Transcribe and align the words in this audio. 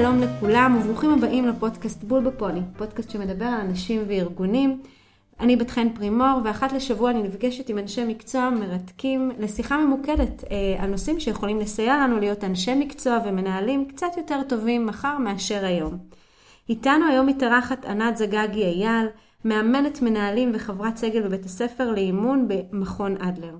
שלום 0.00 0.20
לכולם 0.20 0.78
וברוכים 0.80 1.10
הבאים 1.10 1.46
לפודקאסט 1.46 2.04
בול 2.04 2.24
בפוני, 2.24 2.60
פודקאסט 2.76 3.10
שמדבר 3.10 3.44
על 3.44 3.60
אנשים 3.60 4.04
וארגונים. 4.08 4.82
אני 5.40 5.56
בת 5.56 5.70
חן 5.70 5.88
פרימור 5.94 6.40
ואחת 6.44 6.72
לשבוע 6.72 7.10
אני 7.10 7.22
נפגשת 7.22 7.68
עם 7.68 7.78
אנשי 7.78 8.04
מקצוע 8.04 8.50
מרתקים 8.50 9.30
לשיחה 9.38 9.76
ממוקדת 9.76 10.44
אה, 10.50 10.82
על 10.82 10.90
נושאים 10.90 11.20
שיכולים 11.20 11.60
לסייע 11.60 11.96
לנו 11.96 12.18
להיות 12.18 12.44
אנשי 12.44 12.74
מקצוע 12.74 13.18
ומנהלים 13.24 13.88
קצת 13.88 14.16
יותר 14.16 14.42
טובים 14.48 14.86
מחר 14.86 15.18
מאשר 15.18 15.64
היום. 15.64 15.98
איתנו 16.68 17.06
היום 17.10 17.26
מתארחת 17.26 17.84
ענת 17.84 18.16
זגגי 18.16 18.64
אייל, 18.64 19.06
מאמנת 19.44 20.02
מנהלים 20.02 20.50
וחברת 20.54 20.96
סגל 20.96 21.22
בבית 21.22 21.44
הספר 21.44 21.90
לאימון 21.90 22.48
במכון 22.48 23.16
אדלר. 23.16 23.54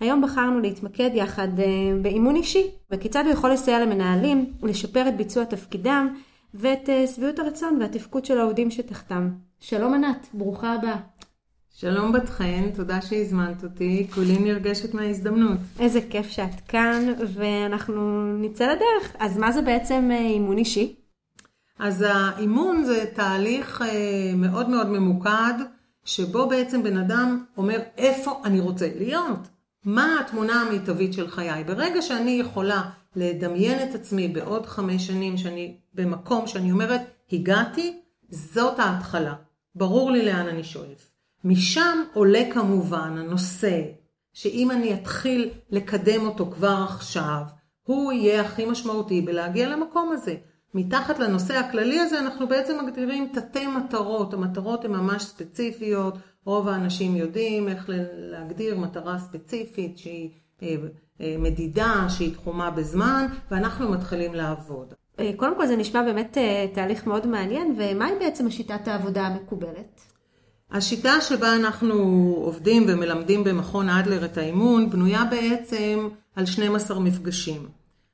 היום 0.00 0.22
בחרנו 0.22 0.60
להתמקד 0.60 1.10
יחד 1.14 1.60
אה, 1.60 1.64
באימון 2.02 2.36
אישי, 2.36 2.70
וכיצד 2.90 3.24
הוא 3.24 3.32
יכול 3.32 3.50
לסייע 3.50 3.80
למנהלים 3.80 4.52
לשפר 4.62 5.08
את 5.08 5.16
ביצוע 5.16 5.44
תפקידם 5.44 6.14
ואת 6.54 6.88
אה, 6.88 7.06
שביעות 7.06 7.38
הרצון 7.38 7.78
והתפקוד 7.80 8.24
של 8.24 8.38
העובדים 8.38 8.70
שתחתם. 8.70 9.30
שלום 9.60 9.94
ענת, 9.94 10.28
ברוכה 10.34 10.72
הבאה. 10.72 10.96
שלום 11.74 12.12
בת 12.12 12.28
חן, 12.28 12.70
תודה 12.74 13.00
שהזמנת 13.02 13.64
אותי, 13.64 14.06
כולי 14.14 14.38
נרגשת 14.38 14.94
מההזדמנות. 14.94 15.58
איזה 15.80 16.00
כיף 16.10 16.28
שאת 16.28 16.60
כאן, 16.68 17.12
ואנחנו 17.34 18.32
נצא 18.38 18.64
לדרך. 18.64 19.16
אז 19.18 19.38
מה 19.38 19.52
זה 19.52 19.62
בעצם 19.62 20.08
אה, 20.12 20.18
אימון 20.18 20.58
אישי? 20.58 20.94
אז 21.78 22.04
האימון 22.08 22.84
זה 22.84 23.04
תהליך 23.14 23.82
מאוד 24.36 24.68
מאוד 24.68 24.88
ממוקד, 24.88 25.54
שבו 26.04 26.48
בעצם 26.48 26.82
בן 26.82 26.96
אדם 26.96 27.44
אומר 27.56 27.80
איפה 27.98 28.40
אני 28.44 28.60
רוצה 28.60 28.88
להיות. 28.98 29.48
מה 29.84 30.20
התמונה 30.20 30.62
המיטבית 30.62 31.12
של 31.12 31.30
חיי. 31.30 31.64
ברגע 31.64 32.02
שאני 32.02 32.30
יכולה 32.30 32.82
לדמיין 33.16 33.88
את 33.88 33.94
עצמי 33.94 34.28
בעוד 34.28 34.66
חמש 34.66 35.06
שנים 35.06 35.36
שאני 35.36 35.76
במקום 35.94 36.46
שאני 36.46 36.72
אומרת, 36.72 37.00
הגעתי, 37.32 38.00
זאת 38.30 38.78
ההתחלה. 38.78 39.34
ברור 39.74 40.10
לי 40.10 40.24
לאן 40.24 40.48
אני 40.48 40.64
שואף. 40.64 41.10
משם 41.44 41.98
עולה 42.14 42.42
כמובן 42.52 43.18
הנושא 43.18 43.82
שאם 44.32 44.70
אני 44.70 44.94
אתחיל 44.94 45.50
לקדם 45.70 46.26
אותו 46.26 46.50
כבר 46.50 46.84
עכשיו, 46.88 47.42
הוא 47.82 48.12
יהיה 48.12 48.40
הכי 48.40 48.64
משמעותי 48.64 49.20
בלהגיע 49.20 49.68
למקום 49.68 50.12
הזה. 50.12 50.36
מתחת 50.74 51.18
לנושא 51.18 51.54
הכללי 51.54 52.00
הזה 52.00 52.18
אנחנו 52.18 52.48
בעצם 52.48 52.86
מגדירים 52.86 53.32
תתי 53.32 53.66
מטרות, 53.66 54.34
המטרות 54.34 54.84
הן 54.84 54.90
ממש 54.90 55.22
ספציפיות, 55.22 56.18
רוב 56.44 56.68
האנשים 56.68 57.16
יודעים 57.16 57.68
איך 57.68 57.90
להגדיר 58.12 58.78
מטרה 58.78 59.18
ספציפית 59.18 59.98
שהיא 59.98 60.30
אה, 60.62 60.76
אה, 61.20 61.36
מדידה, 61.38 62.06
שהיא 62.08 62.34
תחומה 62.34 62.70
בזמן, 62.70 63.26
ואנחנו 63.50 63.90
מתחילים 63.90 64.34
לעבוד. 64.34 64.94
אה, 65.20 65.30
קודם 65.36 65.56
כל 65.56 65.66
זה 65.66 65.76
נשמע 65.76 66.02
באמת 66.02 66.38
תהליך 66.74 67.06
מאוד 67.06 67.26
מעניין, 67.26 67.74
ומהי 67.78 68.12
בעצם 68.18 68.46
השיטת 68.46 68.88
העבודה 68.88 69.26
המקובלת? 69.26 70.00
השיטה 70.70 71.20
שבה 71.20 71.56
אנחנו 71.56 71.94
עובדים 72.44 72.84
ומלמדים 72.88 73.44
במכון 73.44 73.88
אדלר 73.88 74.24
את 74.24 74.38
האימון 74.38 74.90
בנויה 74.90 75.24
בעצם 75.24 76.08
על 76.36 76.46
12 76.46 77.00
מפגשים. 77.00 77.68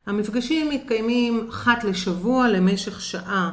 המפגשים 0.07 0.71
מתקיימים 0.71 1.47
אחת 1.49 1.85
לשבוע 1.85 2.49
למשך 2.49 3.01
שעה. 3.01 3.53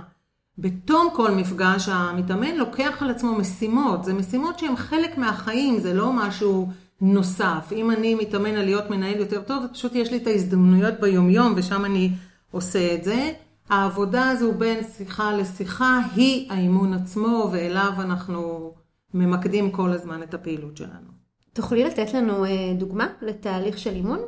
בתום 0.58 1.08
כל 1.16 1.31
מפגש 1.31 1.89
המתאמן 1.89 2.55
לוקח 2.55 2.97
על 3.02 3.09
עצמו 3.09 3.36
משימות, 3.36 4.03
זה 4.03 4.13
משימות 4.13 4.59
שהן 4.59 4.75
חלק 4.75 5.17
מהחיים, 5.17 5.80
זה 5.80 5.94
לא 5.94 6.14
משהו 6.14 6.69
נוסף. 7.02 7.69
אם 7.72 7.91
אני 7.91 8.16
מתאמן 8.16 8.55
על 8.55 8.66
להיות 8.66 8.89
מנהל 8.89 9.17
יותר 9.17 9.41
טוב, 9.41 9.64
פשוט 9.73 9.95
יש 9.95 10.11
לי 10.11 10.17
את 10.17 10.27
ההזדמנויות 10.27 10.93
ביומיום 10.99 11.54
ושם 11.55 11.86
אני 11.86 12.11
עושה 12.52 12.95
את 12.95 13.04
זה. 13.04 13.31
העבודה 13.70 14.30
הזו 14.30 14.52
בין 14.52 14.83
שיחה 14.98 15.33
לשיחה 15.33 15.99
היא 16.15 16.52
האימון 16.52 16.93
עצמו 16.93 17.49
ואליו 17.52 17.92
אנחנו 17.99 18.73
ממקדים 19.14 19.71
כל 19.71 19.92
הזמן 19.92 20.23
את 20.23 20.33
הפעילות 20.33 20.77
שלנו. 20.77 21.17
תוכלי 21.54 21.83
לתת 21.83 22.14
לנו 22.14 22.45
אה, 22.45 22.49
דוגמה 22.77 23.08
לתהליך 23.21 23.77
של 23.77 23.95
אימון? 23.95 24.20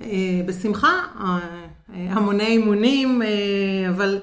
אה, 0.00 0.40
בשמחה, 0.46 0.92
אה, 1.20 1.38
המוני 1.88 2.46
אימונים, 2.46 3.22
אבל 3.88 4.18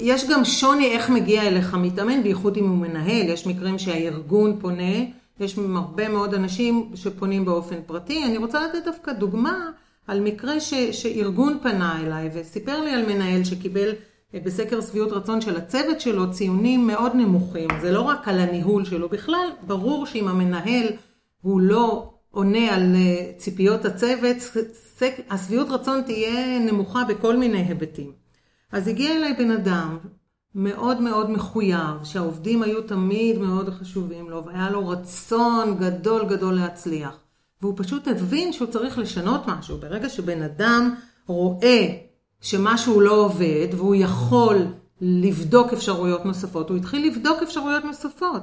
יש 0.00 0.28
גם 0.30 0.44
שוני 0.44 0.86
איך 0.86 1.10
מגיע 1.10 1.42
אליך 1.42 1.74
מתאמן, 1.74 2.22
בייחוד 2.22 2.56
אם 2.56 2.68
הוא 2.68 2.78
מנהל, 2.78 3.28
יש 3.28 3.46
מקרים 3.46 3.78
שהארגון 3.78 4.58
פונה, 4.60 5.04
יש 5.40 5.58
הרבה 5.76 6.08
מאוד 6.08 6.34
אנשים 6.34 6.90
שפונים 6.94 7.44
באופן 7.44 7.76
פרטי. 7.86 8.24
אני 8.24 8.36
רוצה 8.36 8.66
לתת 8.66 8.84
דווקא 8.84 9.12
דוגמה 9.12 9.70
על 10.06 10.20
מקרה 10.20 10.60
ש, 10.60 10.74
שארגון 10.74 11.58
פנה 11.62 12.00
אליי 12.00 12.30
וסיפר 12.34 12.84
לי 12.84 12.90
על 12.90 13.06
מנהל 13.06 13.44
שקיבל 13.44 13.92
בסקר 14.44 14.80
שביעות 14.80 15.12
רצון 15.12 15.40
של 15.40 15.56
הצוות 15.56 16.00
שלו 16.00 16.30
ציונים 16.32 16.86
מאוד 16.86 17.12
נמוכים. 17.14 17.68
זה 17.80 17.92
לא 17.92 18.00
רק 18.00 18.28
על 18.28 18.38
הניהול 18.38 18.84
שלו, 18.84 19.08
בכלל 19.08 19.48
ברור 19.66 20.06
שאם 20.06 20.28
המנהל 20.28 20.86
הוא 21.42 21.60
לא 21.60 22.10
עונה 22.30 22.74
על 22.74 22.96
ציפיות 23.36 23.84
הצוות, 23.84 24.36
השביעות 25.30 25.70
רצון 25.70 26.02
תהיה 26.02 26.58
נמוכה 26.58 27.04
בכל 27.08 27.36
מיני 27.36 27.58
היבטים. 27.58 28.27
אז 28.72 28.88
הגיע 28.88 29.16
אליי 29.16 29.34
בן 29.34 29.50
אדם 29.50 29.98
מאוד 30.54 31.00
מאוד 31.00 31.30
מחויב, 31.30 32.04
שהעובדים 32.04 32.62
היו 32.62 32.82
תמיד 32.82 33.38
מאוד 33.38 33.70
חשובים 33.70 34.30
לו, 34.30 34.44
והיה 34.44 34.70
לו 34.70 34.88
רצון 34.88 35.76
גדול 35.78 36.26
גדול 36.28 36.54
להצליח. 36.54 37.18
והוא 37.62 37.74
פשוט 37.76 38.08
הבין 38.08 38.52
שהוא 38.52 38.68
צריך 38.68 38.98
לשנות 38.98 39.46
משהו. 39.46 39.78
ברגע 39.78 40.08
שבן 40.08 40.42
אדם 40.42 40.94
רואה 41.26 41.86
שמשהו 42.40 43.00
לא 43.00 43.12
עובד, 43.12 43.68
והוא 43.72 43.94
יכול 43.94 44.56
לבדוק 45.00 45.72
אפשרויות 45.72 46.24
נוספות, 46.24 46.70
הוא 46.70 46.76
התחיל 46.76 47.06
לבדוק 47.06 47.42
אפשרויות 47.42 47.84
נוספות. 47.84 48.42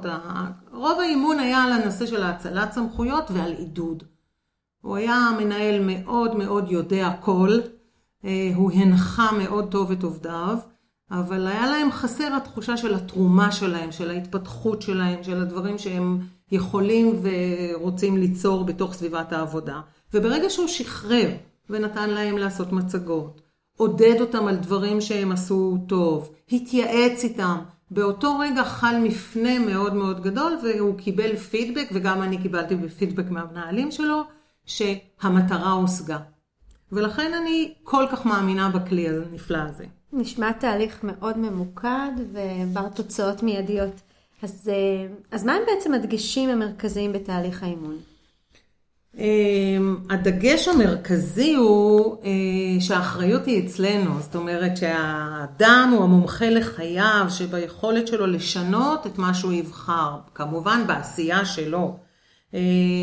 רוב 0.72 1.00
האימון 1.00 1.38
היה 1.38 1.62
על 1.62 1.72
הנושא 1.72 2.06
של 2.06 2.22
האצלת 2.22 2.72
סמכויות 2.72 3.24
ועל 3.30 3.52
עידוד. 3.52 4.02
הוא 4.82 4.96
היה 4.96 5.28
מנהל 5.38 5.80
מאוד 5.80 6.36
מאוד 6.36 6.70
יודע 6.70 7.10
כל, 7.20 7.58
הוא 8.54 8.72
הנחה 8.72 9.28
מאוד 9.38 9.70
טוב 9.70 9.90
את 9.90 10.02
עובדיו, 10.02 10.58
אבל 11.10 11.46
היה 11.46 11.66
להם 11.66 11.92
חסר 11.92 12.34
התחושה 12.36 12.76
של 12.76 12.94
התרומה 12.94 13.52
שלהם, 13.52 13.92
של 13.92 14.10
ההתפתחות 14.10 14.82
שלהם, 14.82 15.24
של 15.24 15.42
הדברים 15.42 15.78
שהם 15.78 16.18
יכולים 16.52 17.22
ורוצים 17.22 18.16
ליצור 18.16 18.64
בתוך 18.64 18.94
סביבת 18.94 19.32
העבודה. 19.32 19.80
וברגע 20.14 20.50
שהוא 20.50 20.68
שחרר 20.68 21.30
ונתן 21.70 22.10
להם 22.10 22.38
לעשות 22.38 22.72
מצגות, 22.72 23.40
עודד 23.76 24.20
אותם 24.20 24.46
על 24.46 24.56
דברים 24.56 25.00
שהם 25.00 25.32
עשו 25.32 25.78
טוב, 25.88 26.32
התייעץ 26.52 27.24
איתם, 27.24 27.56
באותו 27.90 28.38
רגע 28.38 28.64
חל 28.64 28.96
מפנה 29.02 29.58
מאוד 29.58 29.94
מאוד 29.94 30.22
גדול 30.22 30.58
והוא 30.62 30.98
קיבל 30.98 31.36
פידבק, 31.36 31.88
וגם 31.92 32.22
אני 32.22 32.42
קיבלתי 32.42 32.74
פידבק 32.98 33.30
מהמנהלים 33.30 33.90
שלו, 33.90 34.22
שהמטרה 34.64 35.70
הושגה. 35.70 36.18
ולכן 36.92 37.34
אני 37.34 37.74
כל 37.84 38.04
כך 38.12 38.26
מאמינה 38.26 38.68
בכלי 38.68 39.08
הנפלא 39.08 39.58
הזה. 39.58 39.84
נשמע 40.12 40.52
תהליך 40.52 41.00
מאוד 41.02 41.38
ממוקד 41.38 42.10
ובר 42.32 42.88
תוצאות 42.88 43.42
מיידיות. 43.42 44.00
אז, 44.42 44.70
אה, 44.72 45.06
אז 45.30 45.44
מה 45.44 45.52
הם 45.52 45.62
בעצם 45.66 45.94
הדגשים 45.94 46.48
המרכזיים 46.48 47.12
בתהליך 47.12 47.62
האימון? 47.62 47.96
אמ, 49.18 49.96
הדגש 50.10 50.68
המרכזי 50.68 51.54
הוא 51.54 52.16
אה, 52.24 52.80
שהאחריות 52.80 53.46
היא 53.46 53.66
אצלנו, 53.66 54.20
זאת 54.20 54.34
אומרת 54.36 54.76
שהאדם 54.76 55.92
הוא 55.92 56.04
המומחה 56.04 56.50
לחייו, 56.50 57.26
שביכולת 57.28 58.06
שלו 58.08 58.26
לשנות 58.26 59.06
את 59.06 59.18
מה 59.18 59.34
שהוא 59.34 59.52
יבחר, 59.52 60.16
כמובן 60.34 60.86
בעשייה 60.86 61.44
שלו. 61.44 61.96
אה, 62.54 62.60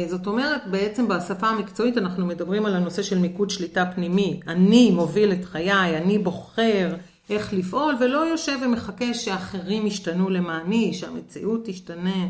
זאת 0.09 0.27
אומרת, 0.27 0.61
בעצם 0.71 1.07
בשפה 1.07 1.47
המקצועית 1.47 1.97
אנחנו 1.97 2.25
מדברים 2.25 2.65
על 2.65 2.75
הנושא 2.75 3.03
של 3.03 3.17
מיקוד 3.19 3.49
שליטה 3.49 3.85
פנימי. 3.95 4.39
אני 4.47 4.91
מוביל 4.91 5.31
את 5.31 5.45
חיי, 5.45 5.97
אני 5.97 6.17
בוחר 6.17 6.95
איך 7.29 7.53
לפעול, 7.53 7.95
ולא 7.99 8.27
יושב 8.27 8.59
ומחכה 8.65 9.13
שאחרים 9.13 9.87
ישתנו 9.87 10.29
למעני, 10.29 10.93
שהמציאות 10.93 11.61
תשתנה. 11.65 12.27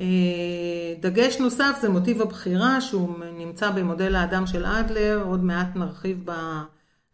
אה, 0.00 0.94
דגש 1.00 1.38
נוסף 1.38 1.78
זה 1.80 1.88
מוטיב 1.88 2.22
הבחירה, 2.22 2.80
שהוא 2.80 3.08
נמצא 3.38 3.70
במודל 3.70 4.14
האדם 4.14 4.46
של 4.46 4.66
אדלר, 4.66 5.22
עוד 5.26 5.44
מעט 5.44 5.76
נרחיב 5.76 6.26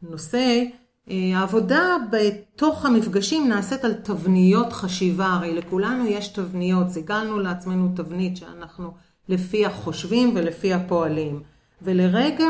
בנושא. 0.02 0.62
אה, 1.10 1.30
העבודה 1.34 1.96
בתוך 2.10 2.86
המפגשים 2.86 3.48
נעשית 3.48 3.84
על 3.84 3.92
תבניות 3.92 4.72
חשיבה, 4.72 5.26
הרי 5.26 5.54
לכולנו 5.54 6.06
יש 6.06 6.28
תבניות, 6.28 6.88
סיגלנו 6.88 7.38
לעצמנו 7.38 7.92
תבנית 7.96 8.36
שאנחנו 8.36 8.92
לפי 9.32 9.66
החושבים 9.66 10.32
ולפי 10.34 10.72
הפועלים. 10.72 11.42
ולרגע, 11.82 12.48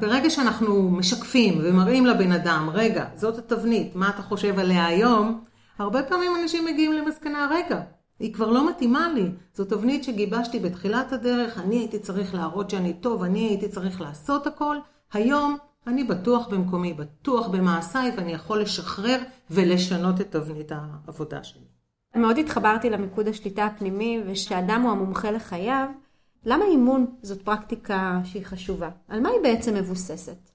ברגע 0.00 0.30
שאנחנו 0.30 0.90
משקפים 0.90 1.60
ומראים 1.62 2.06
לבן 2.06 2.32
אדם, 2.32 2.70
רגע, 2.72 3.04
זאת 3.14 3.38
התבנית, 3.38 3.96
מה 3.96 4.08
אתה 4.08 4.22
חושב 4.22 4.58
עליה 4.58 4.86
היום? 4.86 5.40
הרבה 5.78 6.02
פעמים 6.02 6.32
אנשים 6.42 6.64
מגיעים 6.64 6.92
למסקנה, 6.92 7.48
רגע, 7.50 7.80
היא 8.18 8.34
כבר 8.34 8.50
לא 8.50 8.70
מתאימה 8.70 9.12
לי. 9.14 9.30
זו 9.54 9.64
תבנית 9.64 10.04
שגיבשתי 10.04 10.58
בתחילת 10.58 11.12
הדרך, 11.12 11.58
אני 11.58 11.78
הייתי 11.78 11.98
צריך 11.98 12.34
להראות 12.34 12.70
שאני 12.70 12.92
טוב, 12.92 13.22
אני 13.22 13.48
הייתי 13.48 13.68
צריך 13.68 14.00
לעשות 14.00 14.46
הכל. 14.46 14.76
היום 15.12 15.56
אני 15.86 16.04
בטוח 16.04 16.48
במקומי, 16.48 16.92
בטוח 16.94 17.48
במעשיי, 17.48 18.12
ואני 18.16 18.32
יכול 18.32 18.60
לשחרר 18.60 19.18
ולשנות 19.50 20.20
את 20.20 20.30
תבנית 20.30 20.72
העבודה 20.72 21.44
שלי. 21.44 21.64
מאוד 22.16 22.38
התחברתי 22.38 22.90
למיקוד 22.90 23.28
השליטה 23.28 23.64
הפנימי, 23.64 24.22
ושאדם 24.26 24.82
הוא 24.82 24.90
המומחה 24.90 25.30
לחייו. 25.30 25.86
למה 26.44 26.64
אימון 26.64 27.06
זאת 27.22 27.42
פרקטיקה 27.42 28.20
שהיא 28.24 28.46
חשובה? 28.46 28.90
על 29.08 29.20
מה 29.20 29.28
היא 29.28 29.40
בעצם 29.42 29.74
מבוססת? 29.74 30.50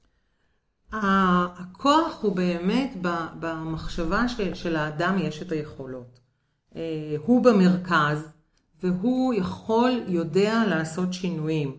הכוח 0.92 2.20
הוא 2.22 2.36
באמת 2.36 2.94
במחשבה 3.40 4.28
של 4.54 4.76
האדם 4.76 5.18
יש 5.20 5.42
את 5.42 5.52
היכולות. 5.52 6.20
אה, 6.76 6.82
הוא 7.26 7.44
במרכז, 7.44 8.28
והוא 8.84 9.34
יכול, 9.34 9.92
יודע 10.08 10.64
לעשות 10.68 11.14
שינויים. 11.14 11.78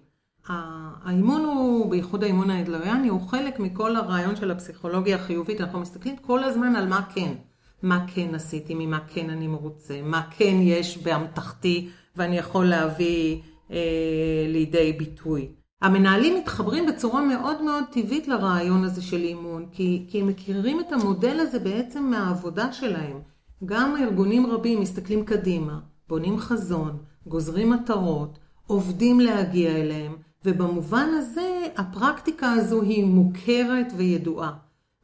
האימון 0.49 1.45
הוא, 1.45 1.91
בייחוד 1.91 2.23
האימון 2.23 2.51
האדלריאני, 2.51 3.09
הוא 3.09 3.29
חלק 3.29 3.59
מכל 3.59 3.97
הרעיון 3.97 4.37
של 4.37 4.51
הפסיכולוגיה 4.51 5.17
החיובית. 5.17 5.61
אנחנו 5.61 5.81
מסתכלים 5.81 6.17
כל 6.17 6.45
הזמן 6.45 6.77
על 6.77 6.89
מה 6.89 7.03
כן. 7.15 7.35
מה 7.83 8.07
כן 8.15 8.35
עשיתי, 8.35 8.75
ממה 8.75 9.01
כן 9.09 9.31
אני 9.31 9.47
מרוצה, 9.47 10.03
מה 10.03 10.23
כן 10.31 10.57
יש 10.61 10.99
באמתחתי 10.99 11.89
ואני 12.17 12.39
יכול 12.39 12.67
להביא 12.67 13.43
אה, 13.71 14.47
לידי 14.49 14.93
ביטוי. 14.93 15.49
המנהלים 15.83 16.37
מתחברים 16.39 16.87
בצורה 16.87 17.23
מאוד 17.25 17.63
מאוד 17.63 17.85
טבעית 17.93 18.29
לרעיון 18.29 18.85
הזה 18.85 19.03
של 19.03 19.23
אימון, 19.23 19.67
כי, 19.73 20.07
כי 20.09 20.21
הם 20.21 20.27
מכירים 20.27 20.81
את 20.81 20.93
המודל 20.93 21.41
הזה 21.41 21.59
בעצם 21.59 22.03
מהעבודה 22.03 22.73
שלהם. 22.73 23.21
גם 23.65 23.97
ארגונים 23.97 24.47
רבים 24.47 24.81
מסתכלים 24.81 25.25
קדימה, 25.25 25.79
בונים 26.09 26.39
חזון, 26.39 26.99
גוזרים 27.27 27.71
מטרות, 27.71 28.39
עובדים 28.67 29.21
להגיע 29.21 29.77
אליהם, 29.77 30.17
ובמובן 30.45 31.09
הזה 31.19 31.67
הפרקטיקה 31.77 32.53
הזו 32.53 32.83
היא 32.83 33.05
מוכרת 33.05 33.93
וידועה. 33.97 34.53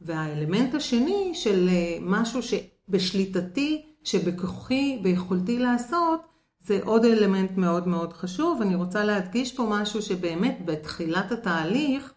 והאלמנט 0.01 0.75
השני 0.75 1.31
של 1.33 1.69
אה, 1.69 1.97
משהו 2.01 2.39
שבשליטתי, 2.43 3.81
שבכוחי, 4.03 4.99
ביכולתי 5.01 5.59
לעשות, 5.59 6.21
זה 6.65 6.79
עוד 6.83 7.05
אלמנט 7.05 7.57
מאוד 7.57 7.87
מאוד 7.87 8.13
חשוב. 8.13 8.61
אני 8.61 8.75
רוצה 8.75 9.03
להדגיש 9.03 9.55
פה 9.55 9.67
משהו 9.69 10.01
שבאמת 10.01 10.57
בתחילת 10.65 11.31
התהליך, 11.31 12.13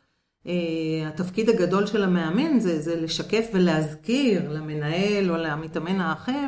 אה, 0.47 0.53
התפקיד 1.09 1.49
הגדול 1.49 1.87
של 1.87 2.05
המאמן 2.05 2.59
זה, 2.59 2.81
זה 2.81 3.01
לשקף 3.01 3.47
ולהזכיר 3.53 4.53
למנהל 4.53 5.31
או 5.31 5.37
למתאמן 5.37 6.01
האחר 6.01 6.47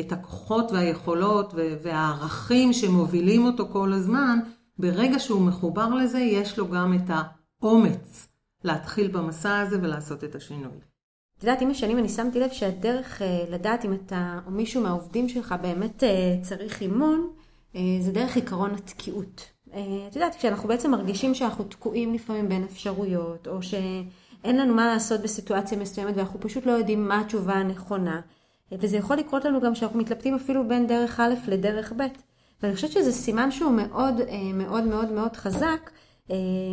את 0.00 0.12
הכוחות 0.12 0.72
והיכולות 0.72 1.54
והערכים 1.82 2.72
שמובילים 2.72 3.44
אותו 3.44 3.68
כל 3.72 3.92
הזמן. 3.92 4.38
ברגע 4.78 5.18
שהוא 5.18 5.42
מחובר 5.42 5.94
לזה, 5.94 6.18
יש 6.18 6.58
לו 6.58 6.68
גם 6.68 6.94
את 6.94 7.10
האומץ 7.62 8.28
להתחיל 8.64 9.08
במסע 9.08 9.60
הזה 9.60 9.78
ולעשות 9.82 10.24
את 10.24 10.34
השינוי. 10.34 10.78
את 11.38 11.42
יודעת, 11.42 11.60
עם 11.60 11.70
השנים 11.70 11.98
אני 11.98 12.08
שמתי 12.08 12.40
לב 12.40 12.50
שהדרך 12.50 13.22
אה, 13.22 13.44
לדעת 13.50 13.84
אם 13.84 13.92
אתה 13.92 14.38
או 14.46 14.50
מישהו 14.50 14.82
מהעובדים 14.82 15.28
שלך 15.28 15.54
באמת 15.62 16.04
אה, 16.04 16.36
צריך 16.42 16.82
אימון, 16.82 17.30
זה 18.00 18.12
דרך 18.12 18.36
עיקרון 18.36 18.74
התקיעות. 18.74 19.44
את 20.08 20.16
יודעת, 20.16 20.34
כשאנחנו 20.34 20.68
בעצם 20.68 20.90
מרגישים 20.90 21.34
שאנחנו 21.34 21.64
תקועים 21.64 22.14
לפעמים 22.14 22.48
בין 22.48 22.64
אפשרויות, 22.64 23.48
או 23.48 23.62
שאין 23.62 24.56
לנו 24.58 24.74
מה 24.74 24.86
לעשות 24.86 25.20
בסיטואציה 25.20 25.78
מסוימת 25.78 26.16
ואנחנו 26.16 26.40
פשוט 26.40 26.66
לא 26.66 26.72
יודעים 26.72 27.08
מה 27.08 27.20
התשובה 27.20 27.54
הנכונה, 27.54 28.20
וזה 28.72 28.96
יכול 28.96 29.16
לקרות 29.16 29.44
לנו 29.44 29.60
גם 29.60 29.74
שאנחנו 29.74 29.98
מתלבטים 29.98 30.34
אפילו 30.34 30.68
בין 30.68 30.86
דרך 30.86 31.20
א' 31.20 31.34
לדרך 31.48 31.92
ב'. 31.96 32.06
ואני 32.62 32.74
חושבת 32.74 32.92
שזה 32.92 33.12
סימן 33.12 33.50
שהוא 33.50 33.72
מאוד 33.72 34.14
מאוד 34.54 34.84
מאוד 34.84 35.10
מאוד 35.10 35.36
חזק, 35.36 35.90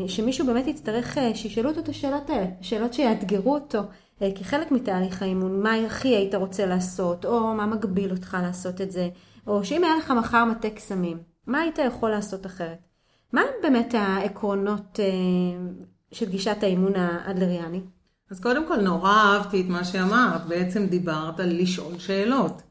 שמישהו 0.08 0.46
באמת 0.46 0.68
יצטרך 0.68 1.18
שישאלו 1.34 1.70
אותו 1.70 1.80
את 1.80 1.90
השאלות 1.90 2.30
האלה, 2.30 2.46
שאלות 2.62 2.94
שיאתגרו 2.94 3.54
אותו. 3.54 3.80
אה, 4.22 4.32
כחלק 4.36 4.72
מתהליך 4.72 5.22
האימון, 5.22 5.64
מה 5.64 5.74
הכי 5.74 6.08
היית 6.08 6.36
רוצה 6.36 6.66
לעשות, 6.66 7.26
או 7.26 7.54
מה 7.54 7.66
מגביל 7.66 8.12
אותך 8.12 8.38
לעשות 8.42 8.82
את 8.82 8.92
זה, 8.92 9.10
או 9.48 9.66
שאם 9.66 9.84
היה 9.84 9.98
לך 9.98 10.12
מחר 10.12 10.46
מטה 10.46 10.70
קסמים, 10.70 11.18
מה 11.48 11.60
היית 11.60 11.78
יכול 11.78 12.10
לעשות 12.10 12.46
אחרת? 12.46 12.78
מה 13.34 13.42
באמת 13.62 13.94
העקרונות 13.98 15.00
אה, 15.00 15.06
של 16.12 16.30
גישת 16.30 16.58
האימון 16.62 16.96
האדלריאני? 16.96 17.82
אז 18.32 18.40
קודם 18.40 18.68
כל 18.68 18.82
נורא 18.82 19.12
אהבתי 19.12 19.62
את 19.62 19.66
מה 19.68 19.84
שאמרת, 19.84 20.46
בעצם 20.48 20.86
דיברת 20.86 21.40
על 21.40 21.62
לשאול 21.62 22.00
שאלות. 22.00 22.62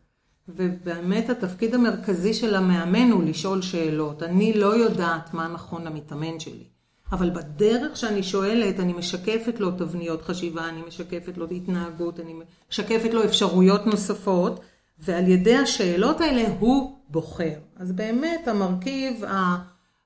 ובאמת 0.49 1.31
התפקיד 1.31 1.75
המרכזי 1.75 2.35
של 2.35 2.55
המאמן 2.55 3.11
הוא 3.11 3.25
לשאול 3.25 3.63
שאלות. 3.63 4.23
אני 4.23 4.59
לא 4.59 4.77
יודעת 4.77 5.35
מה 5.35 5.49
נכון 5.49 5.85
למתאמן 5.85 6.41
שלי. 6.41 6.74
אבל 7.13 7.31
בדרך 7.31 7.97
שאני 7.97 8.23
שואלת, 8.23 8.81
אני 8.81 8.93
משקפת 8.93 9.61
לו 9.61 9.71
תבניות 9.71 10.23
חשיבה, 10.23 10.69
אני 10.69 10.83
משקפת 10.87 11.37
לו 11.37 11.47
התנהגות, 11.51 12.21
אני 12.21 12.35
משקפת 12.71 13.15
לו 13.15 13.25
אפשרויות 13.25 13.87
נוספות, 13.87 14.61
ועל 14.99 15.29
ידי 15.29 15.57
השאלות 15.57 16.21
האלה 16.21 16.45
הוא 16.59 16.99
בוחר. 17.09 17.59
אז 17.77 17.93
באמת 17.93 18.49
המרכיב 18.49 19.23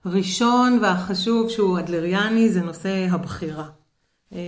הראשון 0.04 0.78
והחשוב 0.82 1.50
שהוא 1.50 1.78
אדלריאני 1.78 2.48
זה 2.48 2.60
נושא 2.60 3.06
הבחירה. 3.10 3.68
אה, 4.32 4.38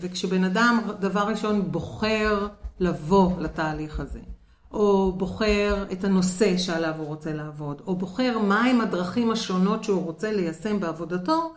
וכשבן 0.00 0.44
אדם 0.44 0.80
דבר 1.00 1.20
ראשון 1.20 1.72
בוחר 1.72 2.48
לבוא 2.80 3.40
לתהליך 3.40 4.00
הזה. 4.00 4.20
או 4.70 5.12
בוחר 5.12 5.84
את 5.92 6.04
הנושא 6.04 6.56
שעליו 6.56 6.94
הוא 6.98 7.06
רוצה 7.06 7.32
לעבוד, 7.32 7.82
או 7.86 7.96
בוחר 7.96 8.38
מהם 8.38 8.80
הדרכים 8.80 9.30
השונות 9.30 9.84
שהוא 9.84 10.04
רוצה 10.04 10.32
ליישם 10.32 10.80
בעבודתו, 10.80 11.54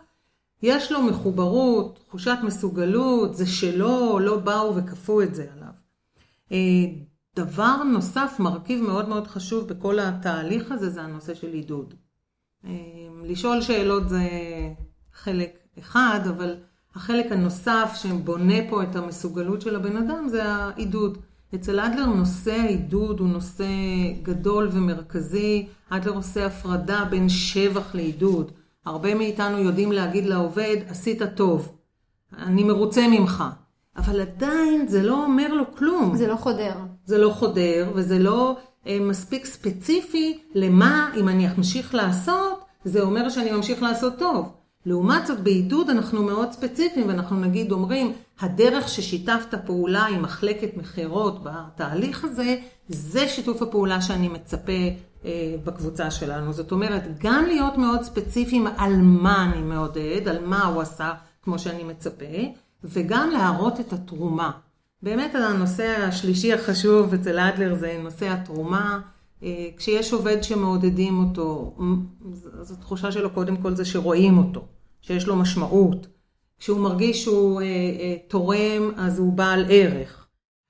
יש 0.62 0.92
לו 0.92 1.02
מחוברות, 1.02 2.04
תחושת 2.08 2.36
מסוגלות, 2.42 3.36
זה 3.36 3.46
שלו, 3.46 4.18
לא 4.18 4.38
באו 4.38 4.76
וכפו 4.76 5.22
את 5.22 5.34
זה 5.34 5.46
עליו. 5.56 5.72
אה, 6.52 6.58
דבר 7.36 7.82
נוסף, 7.82 8.36
מרכיב 8.38 8.82
מאוד 8.82 9.08
מאוד 9.08 9.26
חשוב 9.26 9.68
בכל 9.68 9.98
התהליך 9.98 10.72
הזה, 10.72 10.90
זה 10.90 11.02
הנושא 11.02 11.34
של 11.34 11.52
עידוד. 11.52 11.94
אה, 12.64 12.70
לשאול 13.24 13.60
שאלות 13.60 14.08
זה 14.08 14.28
חלק 15.12 15.58
אחד, 15.78 16.20
אבל 16.28 16.56
החלק 16.94 17.32
הנוסף 17.32 17.92
שבונה 18.02 18.54
פה 18.70 18.82
את 18.82 18.96
המסוגלות 18.96 19.60
של 19.60 19.76
הבן 19.76 19.96
אדם 19.96 20.28
זה 20.28 20.44
העידוד. 20.44 21.18
אצל 21.54 21.80
אדלר 21.80 22.06
נושא 22.06 22.52
העידוד 22.52 23.20
הוא 23.20 23.28
נושא 23.28 23.64
גדול 24.22 24.68
ומרכזי. 24.72 25.66
אדלר 25.90 26.12
עושה 26.12 26.46
הפרדה 26.46 27.04
בין 27.10 27.28
שבח 27.28 27.94
לעידוד. 27.94 28.52
הרבה 28.86 29.14
מאיתנו 29.14 29.58
יודעים 29.58 29.92
להגיד 29.92 30.26
לעובד, 30.26 30.76
עשית 30.88 31.22
טוב, 31.34 31.72
אני 32.38 32.64
מרוצה 32.64 33.08
ממך. 33.08 33.44
אבל 33.96 34.20
עדיין 34.20 34.88
זה 34.88 35.02
לא 35.02 35.24
אומר 35.24 35.54
לו 35.54 35.64
כלום. 35.76 36.16
זה 36.16 36.26
לא 36.26 36.36
חודר. 36.36 36.74
זה 37.04 37.18
לא 37.18 37.30
חודר, 37.30 37.92
וזה 37.94 38.18
לא 38.18 38.56
אה, 38.86 38.98
מספיק 39.00 39.46
ספציפי 39.46 40.38
למה, 40.54 41.10
אם 41.16 41.28
אני 41.28 41.48
אמשיך 41.56 41.94
לעשות, 41.94 42.64
זה 42.84 43.00
אומר 43.00 43.28
שאני 43.28 43.52
ממשיך 43.52 43.82
לעשות 43.82 44.18
טוב. 44.18 44.52
לעומת 44.86 45.26
זאת, 45.26 45.40
בעידוד 45.40 45.90
אנחנו 45.90 46.22
מאוד 46.22 46.52
ספציפיים, 46.52 47.08
ואנחנו 47.08 47.40
נגיד 47.40 47.72
אומרים, 47.72 48.12
הדרך 48.42 48.88
ששיתפת 48.88 49.54
פעולה 49.66 50.06
עם 50.06 50.22
מחלקת 50.22 50.76
מכירות 50.76 51.44
בתהליך 51.44 52.24
הזה, 52.24 52.56
זה 52.88 53.28
שיתוף 53.28 53.62
הפעולה 53.62 54.02
שאני 54.02 54.28
מצפה 54.28 54.72
אה, 55.24 55.54
בקבוצה 55.64 56.10
שלנו. 56.10 56.52
זאת 56.52 56.72
אומרת, 56.72 57.02
גם 57.18 57.44
להיות 57.44 57.78
מאוד 57.78 58.02
ספציפיים 58.02 58.66
על 58.76 58.96
מה 59.02 59.52
אני 59.52 59.62
מעודד, 59.62 60.28
על 60.28 60.46
מה 60.46 60.64
הוא 60.64 60.82
עשה, 60.82 61.12
כמו 61.42 61.58
שאני 61.58 61.84
מצפה, 61.84 62.24
וגם 62.84 63.30
להראות 63.30 63.80
את 63.80 63.92
התרומה. 63.92 64.50
באמת 65.02 65.34
הנושא 65.34 66.04
השלישי 66.08 66.52
החשוב 66.52 67.14
אצל 67.14 67.38
אדלר 67.38 67.74
זה 67.74 68.00
נושא 68.02 68.28
התרומה. 68.28 69.00
אה, 69.42 69.68
כשיש 69.76 70.12
עובד 70.12 70.42
שמעודדים 70.42 71.24
אותו, 71.24 71.76
אז 72.60 72.72
התחושה 72.72 73.12
שלו 73.12 73.30
קודם 73.30 73.56
כל 73.56 73.74
זה 73.74 73.84
שרואים 73.84 74.38
אותו, 74.38 74.64
שיש 75.00 75.26
לו 75.26 75.36
משמעות. 75.36 76.06
כשהוא 76.62 76.80
מרגיש 76.80 77.22
שהוא 77.22 77.60
אה, 77.60 77.66
אה, 77.66 78.16
תורם, 78.28 78.90
אז 78.96 79.18
הוא 79.18 79.32
בעל 79.32 79.64
ערך. 79.68 80.26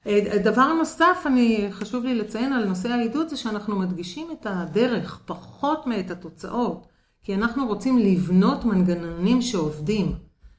אה, 0.06 0.38
דבר 0.44 0.72
נוסף, 0.72 1.22
אני, 1.26 1.68
חשוב 1.70 2.04
לי 2.04 2.14
לציין 2.14 2.52
על 2.52 2.64
נושא 2.64 2.88
העידוד, 2.88 3.28
זה 3.28 3.36
שאנחנו 3.36 3.78
מדגישים 3.78 4.28
את 4.32 4.46
הדרך, 4.50 5.20
פחות 5.26 5.86
מאת 5.86 6.10
התוצאות. 6.10 6.86
כי 7.22 7.34
אנחנו 7.34 7.66
רוצים 7.66 7.98
לבנות 7.98 8.64
מנגנונים 8.64 9.42
שעובדים. 9.42 10.12